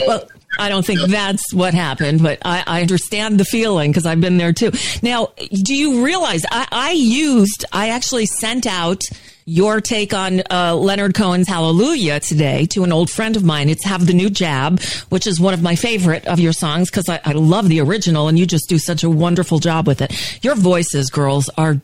[0.06, 4.20] well, I don't think that's what happened, but I, I understand the feeling because I've
[4.20, 4.72] been there too.
[5.00, 5.28] Now,
[5.62, 9.02] do you realize I, I used, I actually sent out
[9.50, 13.68] your take on uh, Leonard Cohen's Hallelujah today to an old friend of mine.
[13.68, 17.08] It's Have the New Jab, which is one of my favorite of your songs because
[17.08, 20.44] I, I love the original and you just do such a wonderful job with it.
[20.44, 21.80] Your voices, girls, are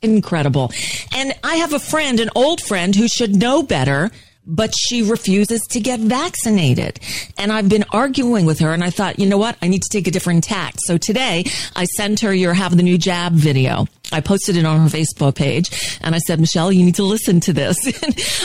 [0.00, 0.70] incredible.
[1.12, 4.12] And I have a friend, an old friend who should know better,
[4.46, 7.00] but she refuses to get vaccinated.
[7.36, 9.58] And I've been arguing with her and I thought, you know what?
[9.60, 10.78] I need to take a different tact.
[10.82, 13.88] So today I sent her your have the new jab video.
[14.10, 17.40] I posted it on her Facebook page and I said, Michelle, you need to listen
[17.40, 17.76] to this.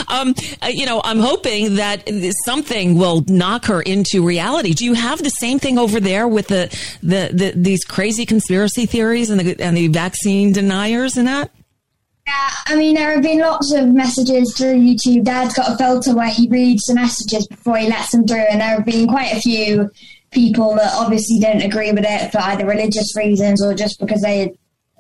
[0.07, 2.09] um, uh, you know, I'm hoping that
[2.45, 4.73] something will knock her into reality.
[4.73, 6.67] Do you have the same thing over there with the,
[7.01, 11.51] the, the these crazy conspiracy theories and the, and the vaccine deniers and that?
[12.25, 15.25] Yeah, I mean, there have been lots of messages through YouTube.
[15.25, 18.61] Dad's got a filter where he reads the messages before he lets them through, and
[18.61, 19.91] there have been quite a few
[20.31, 24.49] people that obviously don't agree with it for either religious reasons or just because they're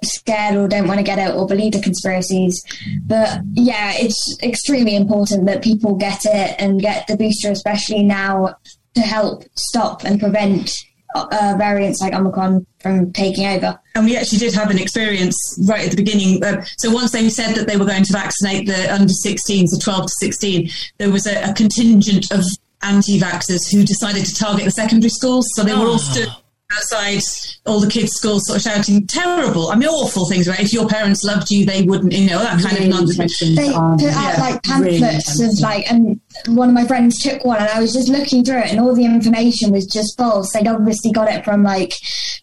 [0.03, 2.63] scared or don't want to get it or believe the conspiracies.
[3.05, 8.55] But yeah, it's extremely important that people get it and get the booster, especially now,
[8.95, 10.71] to help stop and prevent
[11.15, 13.79] uh, variants like Omicron from taking over.
[13.95, 15.37] And we actually did have an experience
[15.67, 16.43] right at the beginning.
[16.43, 19.81] Uh, so once they said that they were going to vaccinate the under 16s, the
[19.83, 22.43] 12 to 16, there was a, a contingent of
[22.81, 25.47] anti-vaxxers who decided to target the secondary schools.
[25.53, 26.29] So they were all stood
[26.75, 27.21] outside
[27.65, 30.87] all the kids' schools sort of shouting terrible, I mean awful things about if your
[30.87, 33.39] parents loved you, they wouldn't, you know, that kind of nonsense.
[33.39, 37.57] They put out um, like pamphlets of like, and one of my friends took one,
[37.57, 40.51] and I was just looking through it, and all the information was just false.
[40.53, 41.93] They'd obviously got it from like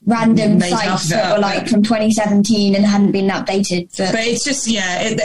[0.06, 3.96] random Made sites half of it that were like from 2017 and hadn't been updated.
[3.96, 5.20] But, But it's just yeah, it,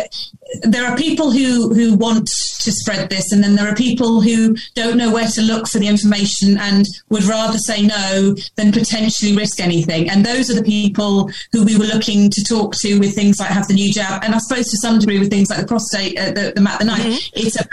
[0.61, 4.55] there are people who who want to spread this, and then there are people who
[4.73, 9.35] don't know where to look for the information and would rather say no than potentially
[9.35, 10.09] risk anything.
[10.09, 13.49] And those are the people who we were looking to talk to with things like
[13.49, 16.17] have the new jab, and I suppose to some degree with things like the prostate,
[16.17, 17.29] uh, the, the Mack the Knife.
[17.33, 17.69] It's about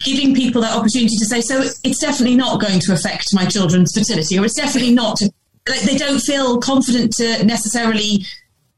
[0.00, 3.92] giving people that opportunity to say, so it's definitely not going to affect my children's
[3.92, 5.20] fertility, or it's definitely not.
[5.68, 8.24] Like, they don't feel confident to necessarily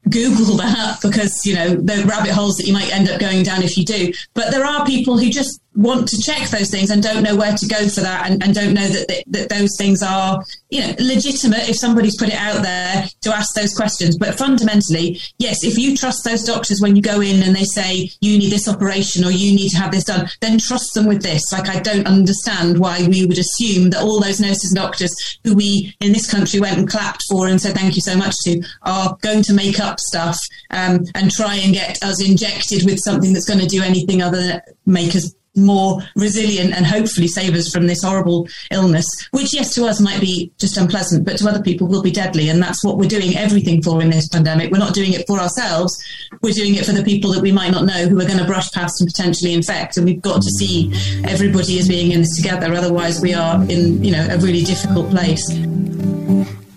[0.09, 3.61] Google that because you know the rabbit holes that you might end up going down
[3.61, 4.11] if you do.
[4.33, 7.55] But there are people who just want to check those things and don't know where
[7.55, 10.81] to go for that, and, and don't know that, that that those things are you
[10.81, 14.17] know legitimate if somebody's put it out there to ask those questions.
[14.17, 18.09] But fundamentally, yes, if you trust those doctors when you go in and they say
[18.21, 21.21] you need this operation or you need to have this done, then trust them with
[21.21, 21.43] this.
[21.51, 25.13] Like I don't understand why we would assume that all those nurses and doctors
[25.43, 28.33] who we in this country went and clapped for and said thank you so much
[28.43, 30.37] to are going to make up stuff
[30.71, 34.41] um, and try and get us injected with something that's going to do anything other
[34.41, 39.73] than make us more resilient and hopefully save us from this horrible illness, which, yes,
[39.75, 42.49] to us might be just unpleasant, but to other people will be deadly.
[42.49, 44.71] And that's what we're doing everything for in this pandemic.
[44.71, 46.01] We're not doing it for ourselves.
[46.41, 48.45] We're doing it for the people that we might not know who are going to
[48.45, 49.97] brush past and potentially infect.
[49.97, 50.91] And we've got to see
[51.25, 52.73] everybody as being in this together.
[52.73, 55.49] Otherwise, we are in, you know, a really difficult place.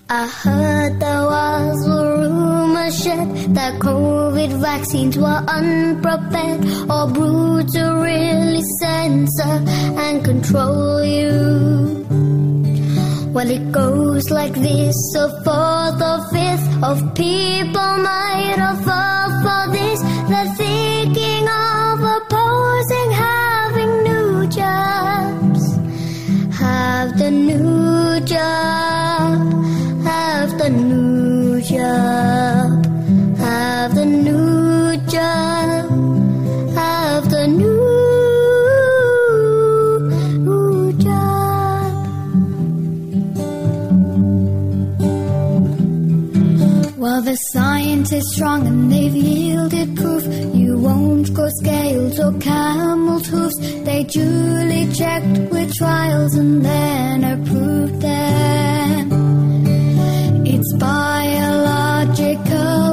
[0.08, 1.86] I heard there was
[3.54, 9.56] that COVID vaccines were unprepared or brewed to really censor
[10.04, 12.06] and control you.
[13.32, 19.72] Well, it goes like this a fourth or fifth of people might have fallen for
[19.72, 20.00] this.
[20.28, 20.54] They're
[48.12, 50.24] is strong and they've yielded proof.
[50.54, 53.56] You won't grow scales or camel's hoofs.
[53.58, 59.12] They duly checked with trials and then approved them.
[60.46, 61.76] It's biological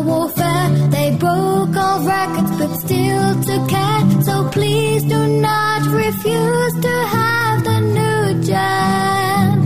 [0.04, 0.70] warfare.
[0.96, 4.22] They broke all records but still took care.
[4.24, 9.58] So please do not refuse to have the new jam.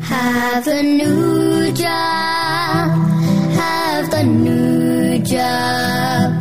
[0.00, 2.88] Have the new job.
[3.60, 4.57] Have the new
[5.28, 6.37] job.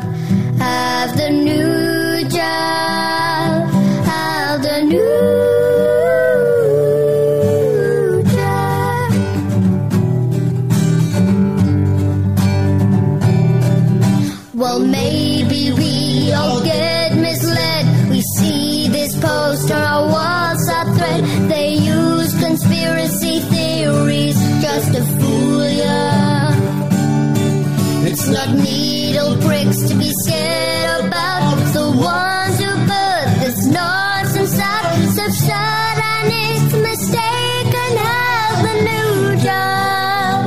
[30.28, 31.58] Scared about.
[31.74, 33.28] The ones who put
[33.72, 34.84] nonsense out.
[35.00, 37.92] It's absurd and it's mistaken.
[38.06, 40.40] Have the new job.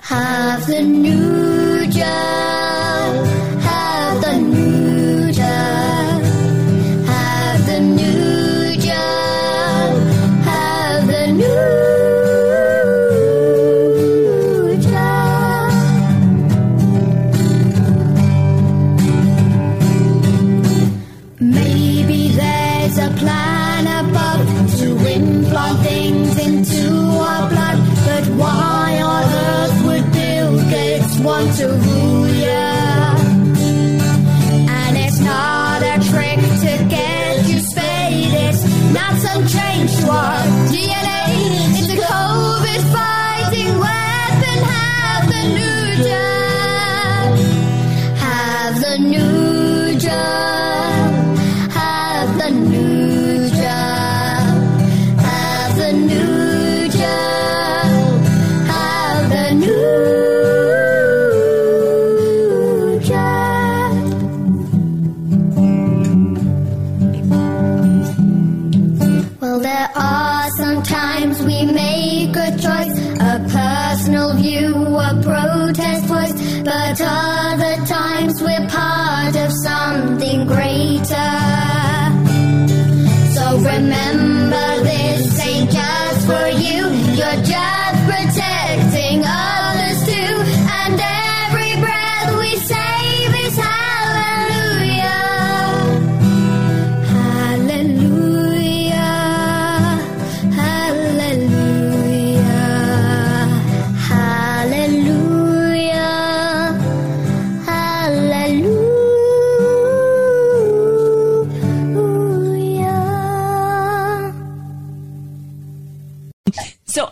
[0.00, 2.49] Have the new job.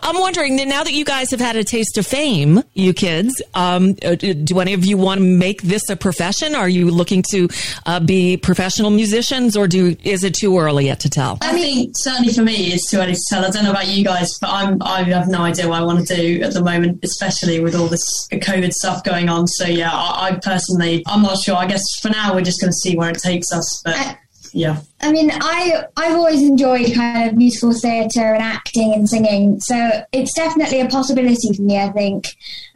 [0.09, 3.94] I'm wondering now that you guys have had a taste of fame, you kids, um,
[4.02, 6.54] uh, do any of you want to make this a profession?
[6.54, 7.46] Are you looking to
[7.84, 11.36] uh, be professional musicians, or do is it too early yet to tell?
[11.42, 13.44] I think certainly for me it's too early to tell.
[13.44, 16.06] I don't know about you guys, but I'm I have no idea what I want
[16.06, 19.46] to do at the moment, especially with all this COVID stuff going on.
[19.46, 21.54] So yeah, I, I personally I'm not sure.
[21.54, 23.82] I guess for now we're just going to see where it takes us.
[23.84, 24.16] But
[24.53, 24.80] yeah.
[25.01, 30.05] I mean, I I've always enjoyed kind of musical theatre and acting and singing, so
[30.12, 31.78] it's definitely a possibility for me.
[31.78, 32.26] I think,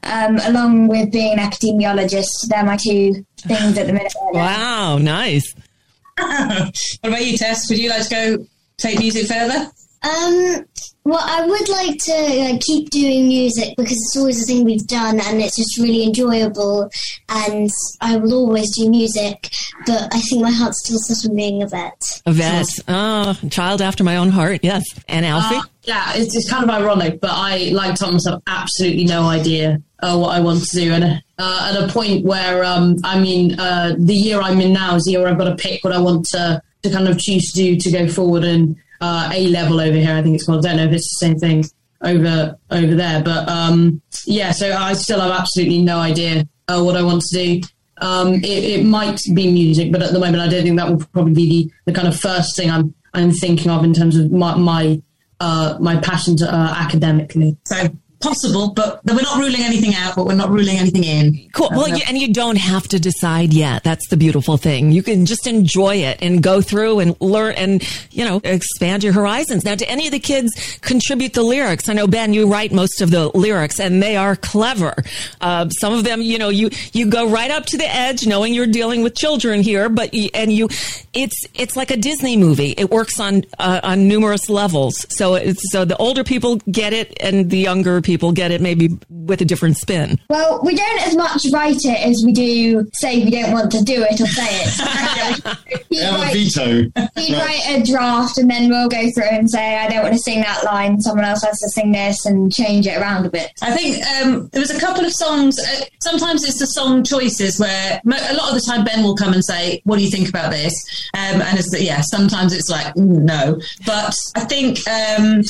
[0.02, 4.12] um, along with being an epidemiologist, they're my two things at the minute.
[4.32, 5.54] Wow, nice.
[6.16, 7.68] what about you, Tess?
[7.68, 8.46] Would you like to go
[8.78, 9.70] take music further?
[10.02, 10.64] Um,
[11.04, 14.86] well, I would like to uh, keep doing music because it's always a thing we've
[14.86, 16.88] done and it's just really enjoyable.
[17.28, 19.50] And I will always do music,
[19.84, 22.22] but I think my heart still says on being a vet.
[22.26, 24.60] A vet, oh, child after my own heart.
[24.62, 25.56] Yes, and Alfie.
[25.56, 29.82] Uh, yeah, it's, it's kind of ironic, but I, like Thomas, have absolutely no idea
[30.02, 30.92] uh, what I want to do.
[30.92, 31.04] And
[31.38, 35.04] uh, at a point where, um, I mean, uh, the year I'm in now is
[35.04, 37.58] the year I've got to pick what I want to, to kind of choose to
[37.58, 38.44] do to go forward.
[38.44, 40.64] And uh, A level over here, I think it's called.
[40.64, 41.64] I don't know if it's the same thing
[42.02, 44.52] over over there, but um, yeah.
[44.52, 47.60] So I still have absolutely no idea uh, what I want to do.
[47.98, 51.04] Um, it, it might be music, but at the moment, I don't think that will
[51.12, 54.30] probably be the, the kind of first thing I'm I'm thinking of in terms of
[54.30, 55.02] my my
[55.40, 57.56] uh, my passion to, uh, academically.
[57.64, 57.88] So
[58.22, 61.50] possible, but we're not ruling anything out, but we're not ruling anything in.
[61.52, 61.68] Cool.
[61.70, 63.82] Well, you, and you don't have to decide yet.
[63.82, 64.92] That's the beautiful thing.
[64.92, 69.12] You can just enjoy it and go through and learn and, you know, expand your
[69.12, 69.64] horizons.
[69.64, 71.88] Now, do any of the kids contribute the lyrics?
[71.88, 74.94] I know, Ben, you write most of the lyrics and they are clever.
[75.40, 78.54] Uh, some of them, you know, you, you go right up to the edge knowing
[78.54, 80.68] you're dealing with children here, but, you, and you,
[81.12, 82.74] it's, it's like a Disney movie.
[82.76, 85.04] It works on, uh, on numerous levels.
[85.10, 88.98] So it's, so the older people get it and the younger people get it maybe
[89.08, 90.18] with a different spin.
[90.28, 93.82] Well, we don't as much write it as we do say we don't want to
[93.82, 95.58] do it or say it.
[95.92, 96.90] They have a veto.
[97.16, 100.20] He'd write a draft and then we'll go through and say, I don't want to
[100.20, 103.52] sing that line, someone else has to sing this and change it around a bit.
[103.60, 105.58] I think um, there was a couple of songs.
[105.58, 109.16] Uh, sometimes it's the song choices where mo- a lot of the time Ben will
[109.16, 110.74] come and say, "What do you think about this?"
[111.14, 112.00] Um, and it's yeah.
[112.00, 114.78] Sometimes it's like mm, no, but I think.
[114.88, 115.42] Um,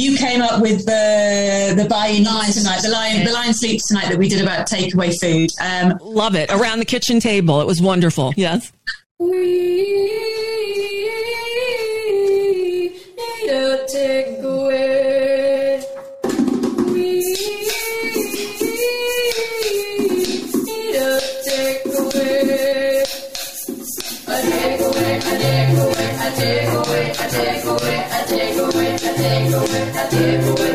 [0.00, 4.18] you came up with the the buy-in tonight, the line the Lion Sleeps Tonight that
[4.18, 5.50] we did about takeaway food.
[5.60, 6.50] Um, Love it.
[6.50, 7.60] Around the kitchen table.
[7.60, 8.32] It was wonderful.
[8.36, 8.72] Yes.
[9.18, 9.50] We need
[13.50, 14.89] a takeaway.
[29.60, 30.69] Devo, devo, devo.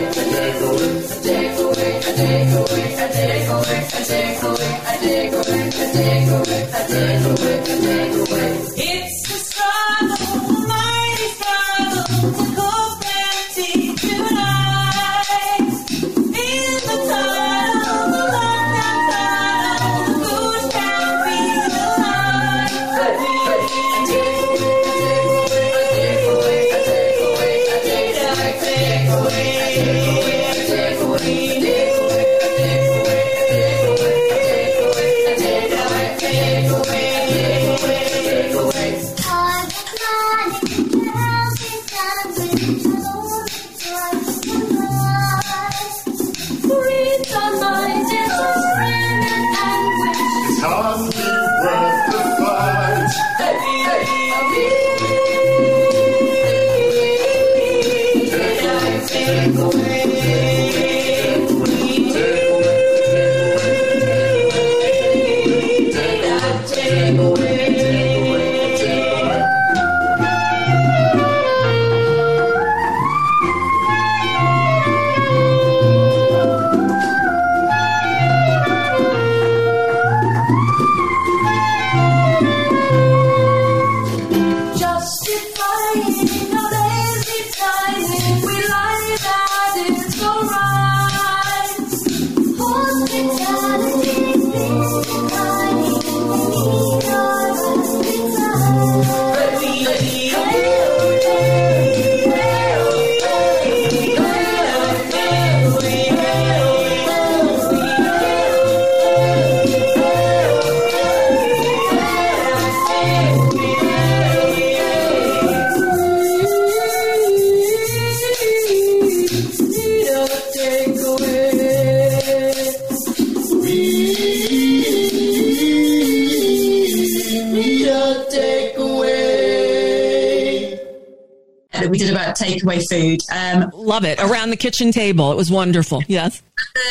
[132.46, 133.20] Takeaway food.
[133.34, 134.20] Um, Love it.
[134.22, 135.32] Around the kitchen table.
[135.32, 136.04] It was wonderful.
[136.08, 136.42] Yes.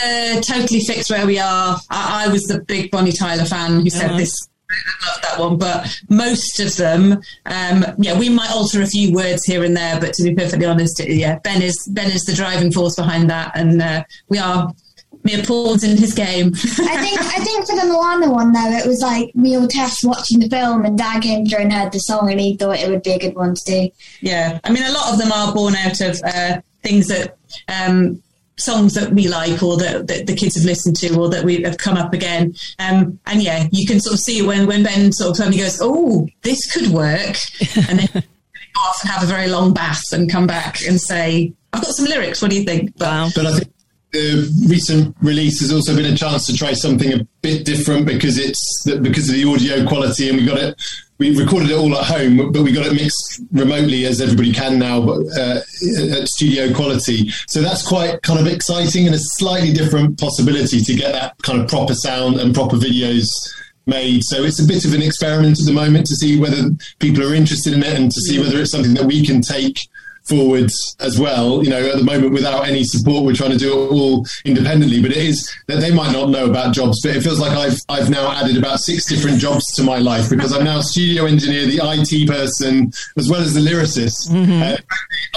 [0.04, 1.78] uh, totally fixed where we are.
[1.90, 4.18] I, I was the big Bonnie Tyler fan who said Uh-huh.
[4.18, 4.34] this.
[4.70, 7.12] I love that one, but most of them,
[7.46, 10.66] um, yeah, we might alter a few words here and there, but to be perfectly
[10.66, 14.72] honest, yeah, Ben is Ben is the driving force behind that, and uh, we are
[15.24, 16.48] mere pawns in his game.
[16.54, 16.58] I
[17.02, 20.40] think I think for the Moana one though, it was like me or Tess watching
[20.40, 23.02] the film and Dad came through and heard the song and he thought it would
[23.02, 23.90] be a good one to do.
[24.20, 27.36] Yeah, I mean, a lot of them are born out of uh, things that
[27.68, 28.22] um,
[28.56, 31.62] songs that we like or that, that the kids have listened to or that we
[31.62, 32.54] have come up again.
[32.78, 35.78] Um, and yeah, you can sort of see when when Ben sort of suddenly goes,
[35.82, 37.36] "Oh, this could work,"
[37.88, 41.52] and then go off and have a very long bath and come back and say,
[41.72, 42.42] "I've got some lyrics.
[42.42, 43.73] What do you think?" But But I think
[44.14, 48.38] the recent release has also been a chance to try something a bit different because
[48.38, 50.80] it's because of the audio quality, and we got it.
[51.18, 54.78] We recorded it all at home, but we got it mixed remotely as everybody can
[54.78, 55.60] now, but uh,
[56.12, 57.30] at studio quality.
[57.46, 61.60] So that's quite kind of exciting and a slightly different possibility to get that kind
[61.60, 63.26] of proper sound and proper videos
[63.86, 64.22] made.
[64.24, 67.34] So it's a bit of an experiment at the moment to see whether people are
[67.34, 69.78] interested in it and to see whether it's something that we can take
[70.26, 71.62] forwards as well.
[71.62, 75.02] You know, at the moment, without any support, we're trying to do it all independently.
[75.02, 77.78] But it is that they might not know about jobs, but it feels like I've
[77.88, 81.66] I've now added about six different jobs to my life because I'm now studio engineer,
[81.66, 84.30] the IT person, as well as the lyricist.
[84.30, 84.76] Uh,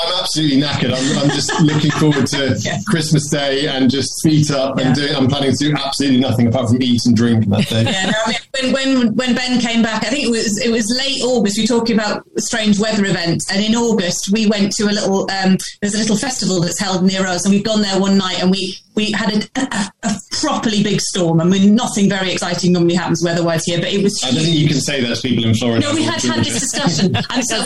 [0.03, 0.93] I'm absolutely knackered.
[0.93, 2.57] I'm, I'm just looking forward to
[2.87, 5.07] Christmas Day and just feet up and do.
[5.15, 7.83] I'm planning to do absolutely nothing apart from eat and drink that day.
[7.83, 10.71] Yeah, no, I mean, when, when when Ben came back, I think it was it
[10.71, 11.57] was late August.
[11.57, 15.29] We were talking about strange weather events, and in August we went to a little.
[15.31, 18.41] Um, there's a little festival that's held near us, and we've gone there one night,
[18.41, 21.41] and we we had a, a, a properly big storm.
[21.41, 24.21] I mean, nothing very exciting normally happens weather-wise here, but it was.
[24.23, 25.81] I don't think you can say that to people in Florida.
[25.81, 27.15] No, we had had this discussion.
[27.29, 27.65] I'm so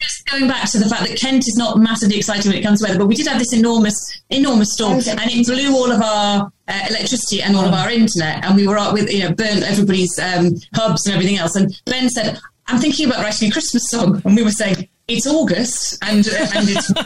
[0.00, 2.80] just going back to the fact that Kent is not massively exciting when it comes
[2.80, 6.00] to weather, but we did have this enormous, enormous storm, and it blew all of
[6.00, 9.32] our uh, electricity and all of our internet, and we were out with you know
[9.32, 11.56] burnt everybody's um, hubs and everything else.
[11.56, 15.26] And Ben said, "I'm thinking about writing a Christmas song," and we were saying, "It's
[15.26, 16.92] August, and uh, and it's."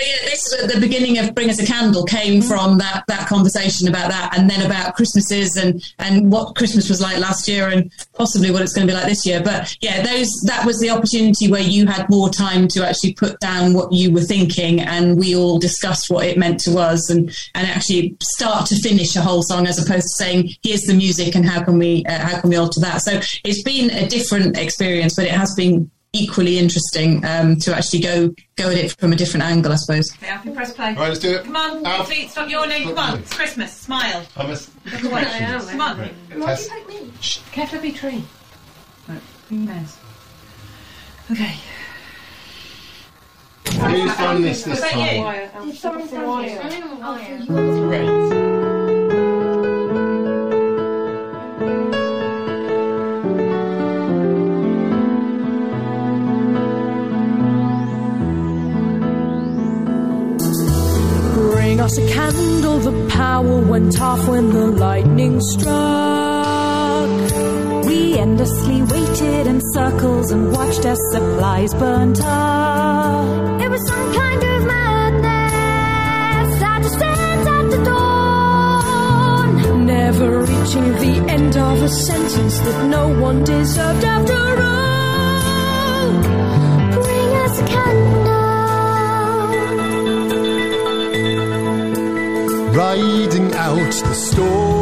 [0.00, 3.86] Yeah, this at the beginning of Bring Us a Candle came from that that conversation
[3.86, 7.92] about that, and then about Christmases and and what Christmas was like last year, and
[8.14, 9.40] possibly what it's going to be like this year.
[9.42, 13.38] But yeah, those that was the opportunity where you had more time to actually put
[13.38, 17.28] down what you were thinking, and we all discussed what it meant to us, and
[17.54, 21.36] and actually start to finish a whole song as opposed to saying here's the music
[21.36, 23.02] and how can we uh, how can we alter that.
[23.02, 28.00] So it's been a different experience, but it has been equally interesting um, to actually
[28.00, 30.12] go go at it from a different angle, I suppose.
[30.14, 30.88] Okay, Alfie, press play.
[30.94, 31.44] Right, let's do it.
[31.44, 32.06] Come on, Alf.
[32.06, 32.82] quickly, stop yawning.
[32.88, 33.72] Come on, it's Christmas.
[33.72, 34.24] Smile.
[34.36, 34.58] I'm a-
[34.90, 35.24] Look away.
[35.24, 35.98] Come on.
[35.98, 36.14] Right.
[36.36, 37.12] Why do you like me?
[37.20, 38.24] Shh, careful of your tree.
[39.08, 39.96] Right, bring your nose.
[41.30, 41.54] Okay.
[43.72, 45.66] Who's done this Was this that time?
[45.68, 45.72] you?
[45.74, 47.46] Someone's done it.
[47.46, 48.32] Great.
[61.82, 67.08] Us a candle, the power went off when the lightning struck.
[67.84, 73.60] We endlessly waited in circles and watched as supplies burnt up.
[73.62, 79.86] It was some kind of madness I just descends at the dawn.
[79.86, 85.01] Never reaching the end of a sentence that no one deserved after all.
[92.74, 94.81] Riding out the storm.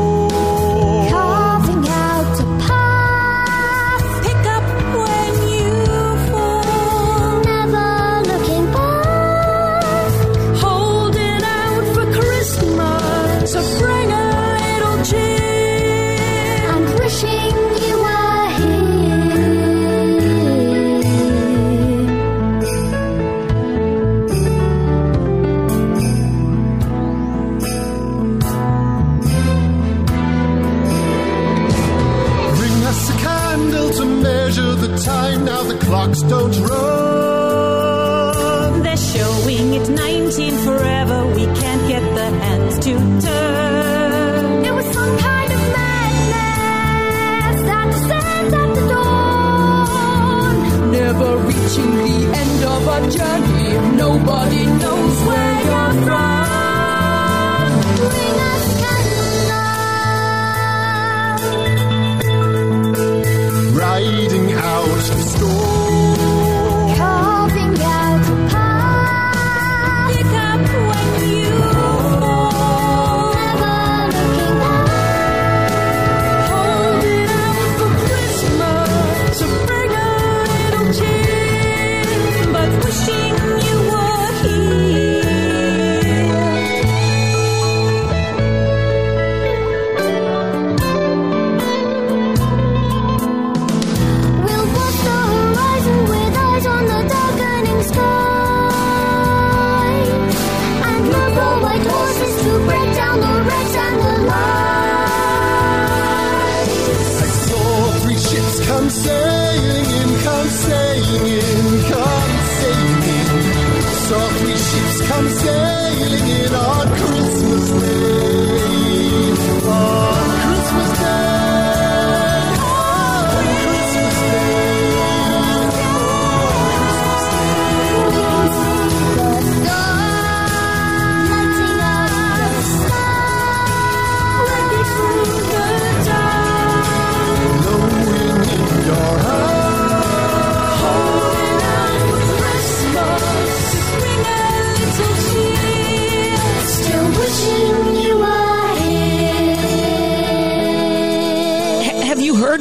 [35.45, 36.83] Now the clocks don't run.
[38.83, 41.27] They're showing it 19 forever.
[41.35, 42.93] We can't get the hands to
[43.27, 44.65] turn.
[44.65, 50.55] It was some kind of madness that descends at the dawn.
[50.93, 53.60] Never reaching the end of our journey
[65.43, 65.70] out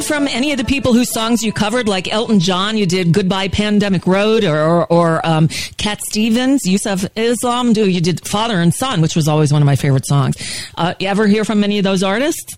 [0.10, 2.76] from any of the people whose songs you covered, like Elton John?
[2.76, 5.48] You did "Goodbye Pandemic Road," or or, or um,
[5.78, 7.74] Cat Stevens, Yusuf Islam.
[7.74, 10.36] Do you did "Father and Son," which was always one of my favorite songs.
[10.76, 12.58] Uh, you ever hear from any of those artists?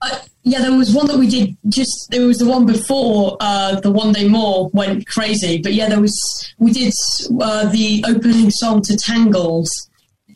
[0.00, 2.08] Uh, yeah, there was one that we did just.
[2.10, 6.00] There was the one before uh, the one day more went crazy, but yeah, there
[6.00, 6.16] was.
[6.58, 6.94] We did
[7.40, 9.68] uh, the opening song to Tangled,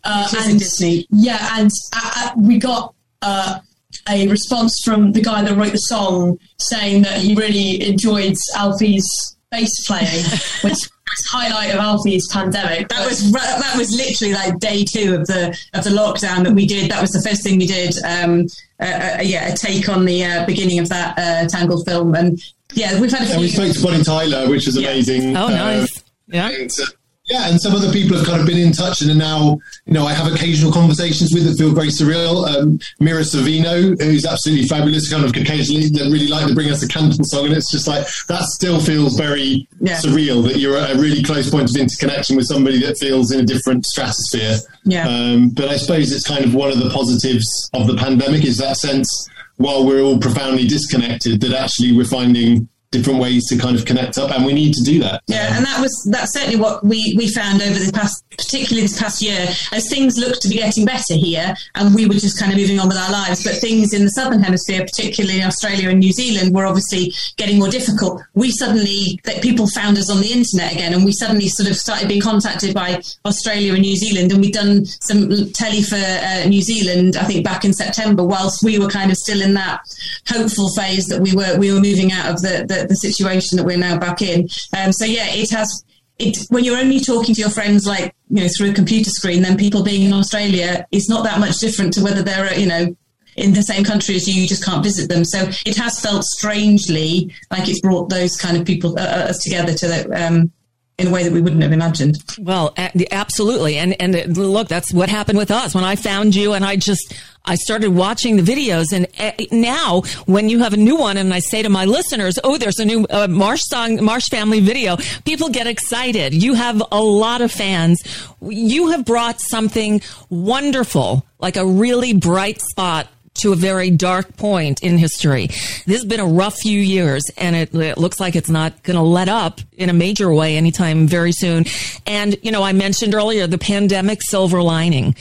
[0.04, 1.06] uh, Which is a and Disney.
[1.10, 3.60] yeah, and uh, uh, we got uh,
[4.08, 9.06] a response from the guy that wrote the song saying that he really enjoyed Alfie's
[9.50, 10.24] bass playing,
[10.62, 12.88] which was the highlight of Alfie's pandemic.
[12.88, 16.66] That was that was literally like day two of the of the lockdown that we
[16.66, 16.90] did.
[16.90, 17.94] That was the first thing we did.
[18.04, 18.46] Um,
[18.80, 18.84] uh,
[19.18, 22.38] uh, yeah, a take on the uh, beginning of that uh, Tangled film, and
[22.74, 25.36] yeah, we've had a And we spoke to Bonnie Tyler, which was amazing.
[25.36, 26.04] Oh, Uh, nice.
[26.26, 26.48] Yeah.
[26.50, 26.86] and, uh,
[27.26, 29.92] yeah, and some other people have kind of been in touch and are now, you
[29.94, 32.46] know, I have occasional conversations with that feel very surreal.
[32.46, 36.82] Um, Mira Sorvino, who's absolutely fabulous, kind of occasionally that really like to bring us
[36.82, 39.96] a Candle song, and it's just like that still feels very Yeah.
[39.98, 43.40] surreal that you're at a really close point of interconnection with somebody that feels in
[43.40, 44.58] a different stratosphere.
[44.84, 45.08] Yeah.
[45.08, 48.58] Um, but I suppose it's kind of one of the positives of the pandemic is
[48.58, 49.08] that sense,
[49.56, 54.16] while we're all profoundly disconnected, that actually we're finding different ways to kind of connect
[54.18, 55.22] up, and we need to do that.
[55.26, 58.98] Yeah, and that was that's certainly what we, we found over the past, particularly this
[58.98, 62.52] past year, as things looked to be getting better here, and we were just kind
[62.52, 63.44] of moving on with our lives.
[63.44, 67.58] But things in the southern hemisphere, particularly in Australia and New Zealand, were obviously getting
[67.58, 68.22] more difficult.
[68.34, 71.76] We suddenly that people found us on the internet again, and we suddenly sort of
[71.76, 76.46] started being contacted by Australia and New Zealand, and we'd done some telly for uh,
[76.46, 79.80] New Zealand, I think back in September, whilst we were kind of still in that
[80.28, 83.64] hopeful phase that we were we were moving out of the the, the situation that
[83.64, 84.48] we're now back in.
[84.76, 85.84] Um, so yeah, it has.
[86.16, 89.42] It, when you're only talking to your friends like you know through a computer screen,
[89.42, 92.96] then people being in Australia is not that much different to whether they're you know
[93.36, 95.24] in the same country as you, you just can't visit them.
[95.24, 99.42] So it has felt strangely like it's brought those kind of people uh, uh, us
[99.42, 100.52] together to the, um,
[100.96, 102.16] in a way that we wouldn't have imagined.
[102.38, 102.72] Well,
[103.10, 103.78] absolutely.
[103.78, 107.14] And, and look, that's what happened with us when I found you and I just,
[107.44, 111.34] I started watching the videos and uh, now when you have a new one and
[111.34, 114.96] I say to my listeners, oh, there's a new uh, Marsh song, Marsh family video,
[115.24, 116.32] people get excited.
[116.32, 118.00] You have a lot of fans.
[118.40, 124.82] You have brought something wonderful, like a really bright spot to a very dark point
[124.82, 125.46] in history.
[125.86, 128.96] This has been a rough few years and it, it looks like it's not going
[128.96, 131.64] to let up in a major way anytime very soon.
[132.06, 135.16] And, you know, I mentioned earlier the pandemic silver lining.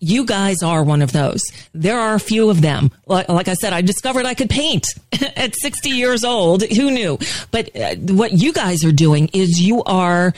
[0.00, 1.40] You guys are one of those.
[1.72, 2.90] There are a few of them.
[3.06, 4.88] Like, like I said, I discovered I could paint
[5.36, 6.64] at 60 years old.
[6.64, 7.18] Who knew?
[7.52, 10.34] But uh, what you guys are doing is you are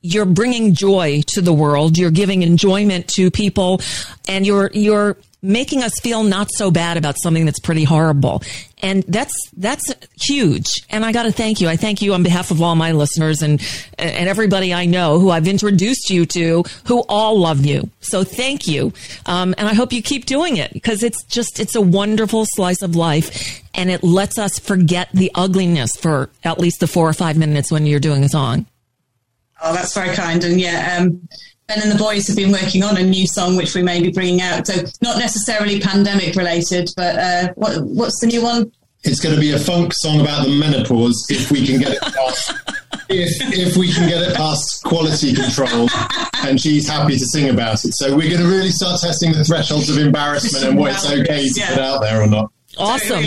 [0.00, 1.98] you're bringing joy to the world.
[1.98, 3.80] You're giving enjoyment to people
[4.28, 8.42] and you're, you're making us feel not so bad about something that's pretty horrible.
[8.82, 10.66] And that's, that's huge.
[10.90, 11.68] And I got to thank you.
[11.68, 13.60] I thank you on behalf of all my listeners and,
[13.98, 17.88] and everybody I know who I've introduced you to who all love you.
[18.00, 18.92] So thank you.
[19.26, 22.82] Um, and I hope you keep doing it because it's just, it's a wonderful slice
[22.82, 27.12] of life and it lets us forget the ugliness for at least the four or
[27.12, 28.66] five minutes when you're doing a song.
[29.62, 30.42] Oh, that's very kind.
[30.44, 31.28] And yeah, um,
[31.68, 34.10] Ben and the boys have been working on a new song which we may be
[34.10, 34.66] bringing out.
[34.66, 38.72] So not necessarily pandemic related, but uh, what, what's the new one?
[39.04, 42.00] It's going to be a funk song about the menopause if we can get it
[42.00, 42.52] past.
[43.10, 45.88] If, if we can get it past quality control
[46.42, 47.94] and she's happy to sing about it.
[47.94, 51.48] So we're going to really start testing the thresholds of embarrassment and what it's okay
[51.48, 51.68] to Yeah.
[51.70, 52.52] put out there or not.
[52.76, 53.24] Awesome.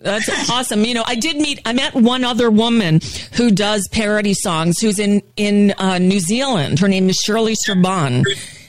[0.00, 0.84] That's awesome.
[0.84, 3.00] You know, I did meet, I met one other woman
[3.34, 6.78] who does parody songs who's in, in uh, New Zealand.
[6.78, 8.24] Her name is Shirley Serban.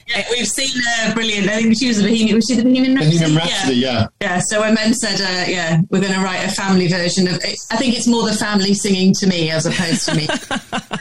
[0.08, 1.48] Yeah, we've seen uh, brilliant.
[1.48, 2.36] I think she was a Bohemian.
[2.36, 3.18] Was she the Bohemian Rhapsody?
[3.18, 4.06] Bohemian Rhapsody, yeah.
[4.20, 4.40] Yeah.
[4.40, 7.56] So when Ben said, uh, "Yeah, we're going to write a family version of," it,
[7.70, 10.28] I think it's more the family singing to me as opposed to me.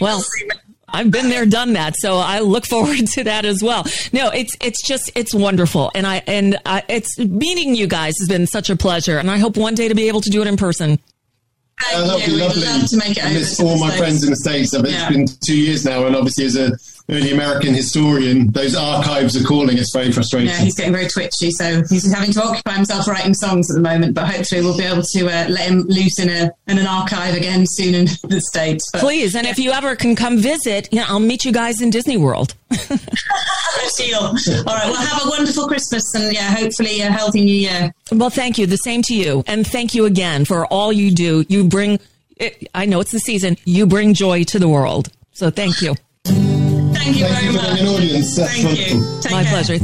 [0.00, 0.20] Well,
[0.92, 3.84] I've been there, done that, so I look forward to that as well.
[4.12, 8.28] No, it's it's just it's wonderful, and I and I, it's meeting you guys has
[8.28, 10.46] been such a pleasure, and I hope one day to be able to do it
[10.46, 10.98] in person.
[11.94, 12.62] Uh, that'll be lovely.
[12.62, 13.98] love to make it I miss all my States.
[13.98, 14.74] friends in the States.
[14.74, 15.08] I've- Yeah.
[15.08, 16.72] It's been two years now, and obviously, as a
[17.08, 19.78] early American historian, those archives are calling.
[19.78, 20.48] It's very frustrating.
[20.48, 23.82] Yeah, he's getting very twitchy, so he's having to occupy himself writing songs at the
[23.82, 24.14] moment.
[24.14, 27.34] But hopefully, we'll be able to uh, let him loose in a in an archive
[27.34, 28.88] again soon in the states.
[28.92, 31.80] But, Please, and if you ever can come visit, you know, I'll meet you guys
[31.80, 32.54] in Disney World.
[33.96, 34.18] deal.
[34.18, 34.90] All right.
[34.90, 37.92] Well, have a wonderful Christmas, and yeah, hopefully a healthy New Year.
[38.12, 38.66] Well, thank you.
[38.66, 39.44] The same to you.
[39.46, 41.44] And thank you again for all you do.
[41.48, 41.98] You bring,
[42.36, 45.10] it, I know it's the season, you bring joy to the world.
[45.32, 45.94] So thank you.
[47.12, 47.82] Thank you very much.
[47.82, 48.36] Audience.
[48.36, 49.00] Thank you.
[49.30, 49.52] My care.
[49.52, 49.74] pleasure.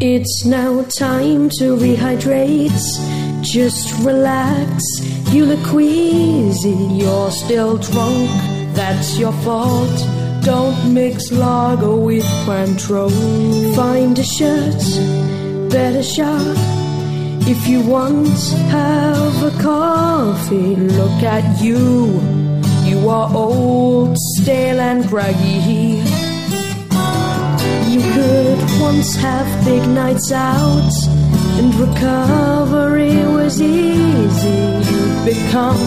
[0.00, 3.42] It's now time to rehydrate.
[3.42, 4.82] Just relax.
[5.34, 6.70] You look queasy.
[6.70, 8.30] You're still drunk.
[8.74, 9.94] That's your fault.
[10.42, 13.10] Don't mix lager with Cointreau.
[13.74, 16.83] Find a shirt, better shop
[17.46, 18.38] if you want,
[18.70, 20.76] have a coffee.
[20.76, 22.18] Look at you,
[22.84, 26.02] you are old, stale, and braggy.
[27.92, 30.90] You could once have big nights out,
[31.58, 34.60] and recovery was easy.
[34.88, 35.82] You'd become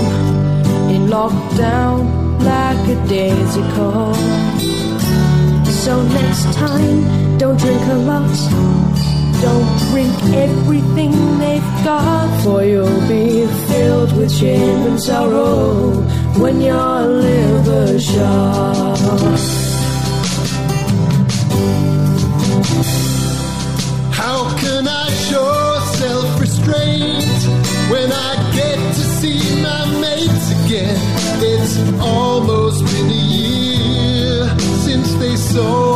[0.93, 1.97] in lockdown
[2.43, 4.13] like a daisical.
[5.65, 8.96] So next time, don't drink a lot.
[9.41, 15.91] Don't drink everything they've got, for you'll be filled with shame and sorrow
[16.39, 18.97] when your liver shot.
[24.11, 27.39] How can I show self restraint
[27.91, 30.97] when I get to see my mates again?
[31.43, 35.86] It's almost been a year since they saw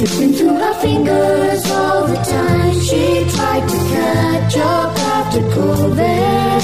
[0.00, 2.80] Slipping through her fingers all the time.
[2.80, 6.60] She tried to catch up after COVID.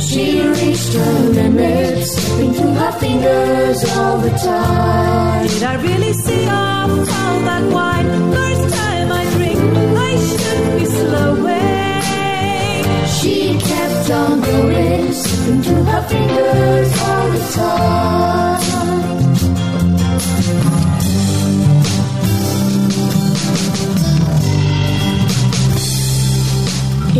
[0.00, 5.48] She reached her limits, slipping through her fingers all the time.
[5.48, 8.06] Did I really see off all that wine?
[8.32, 9.58] First time I drink,
[9.98, 12.04] I should be slowing.
[13.18, 18.69] She kept on going, slipping through her fingers all the time.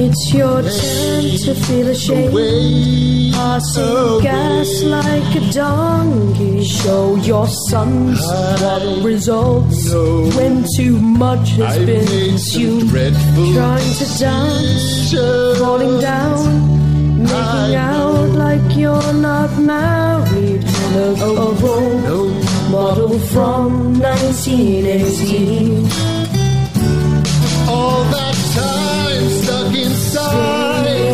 [0.03, 3.35] It's your turn to feel ashamed.
[3.35, 6.65] Passing gas like a donkey.
[6.65, 8.19] Show your sons
[8.63, 9.93] what results
[10.37, 12.89] when too much has been consumed.
[12.91, 15.13] Trying to dance,
[15.59, 20.65] falling down, making out like you're not married.
[20.95, 22.31] Look a role
[22.71, 26.10] model from 1918.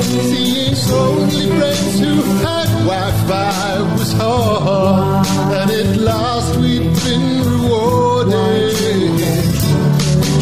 [0.07, 5.27] Seeing only friends who had Wi-Fi was hard,
[5.59, 8.77] and at last we'd been rewarded.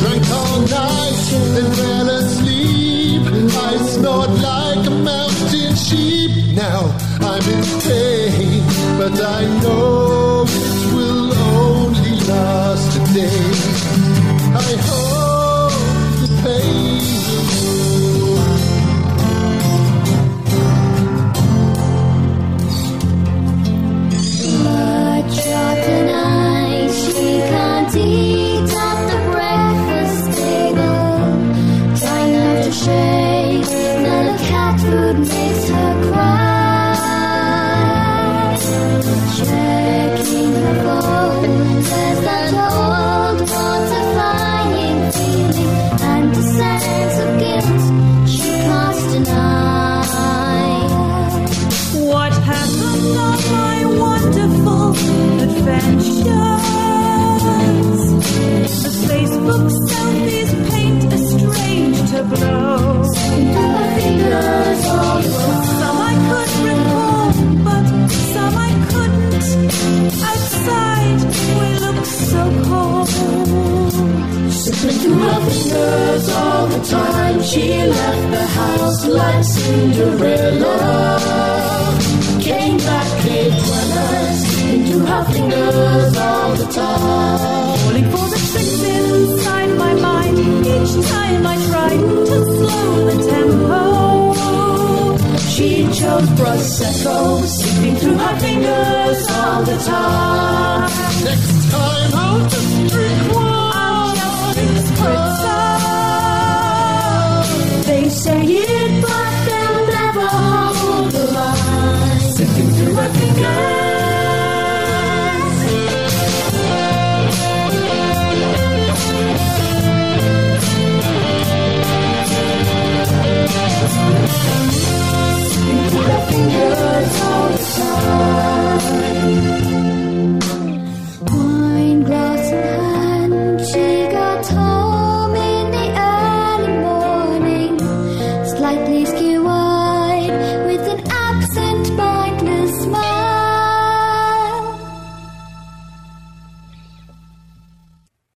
[0.00, 1.20] Drank all night,
[1.54, 3.22] then fell asleep.
[3.68, 6.54] I snored like a mountain sheep.
[6.54, 6.80] Now
[7.20, 8.62] I'm in pain,
[8.98, 13.44] but I know it will only last a day.
[14.56, 15.03] I hope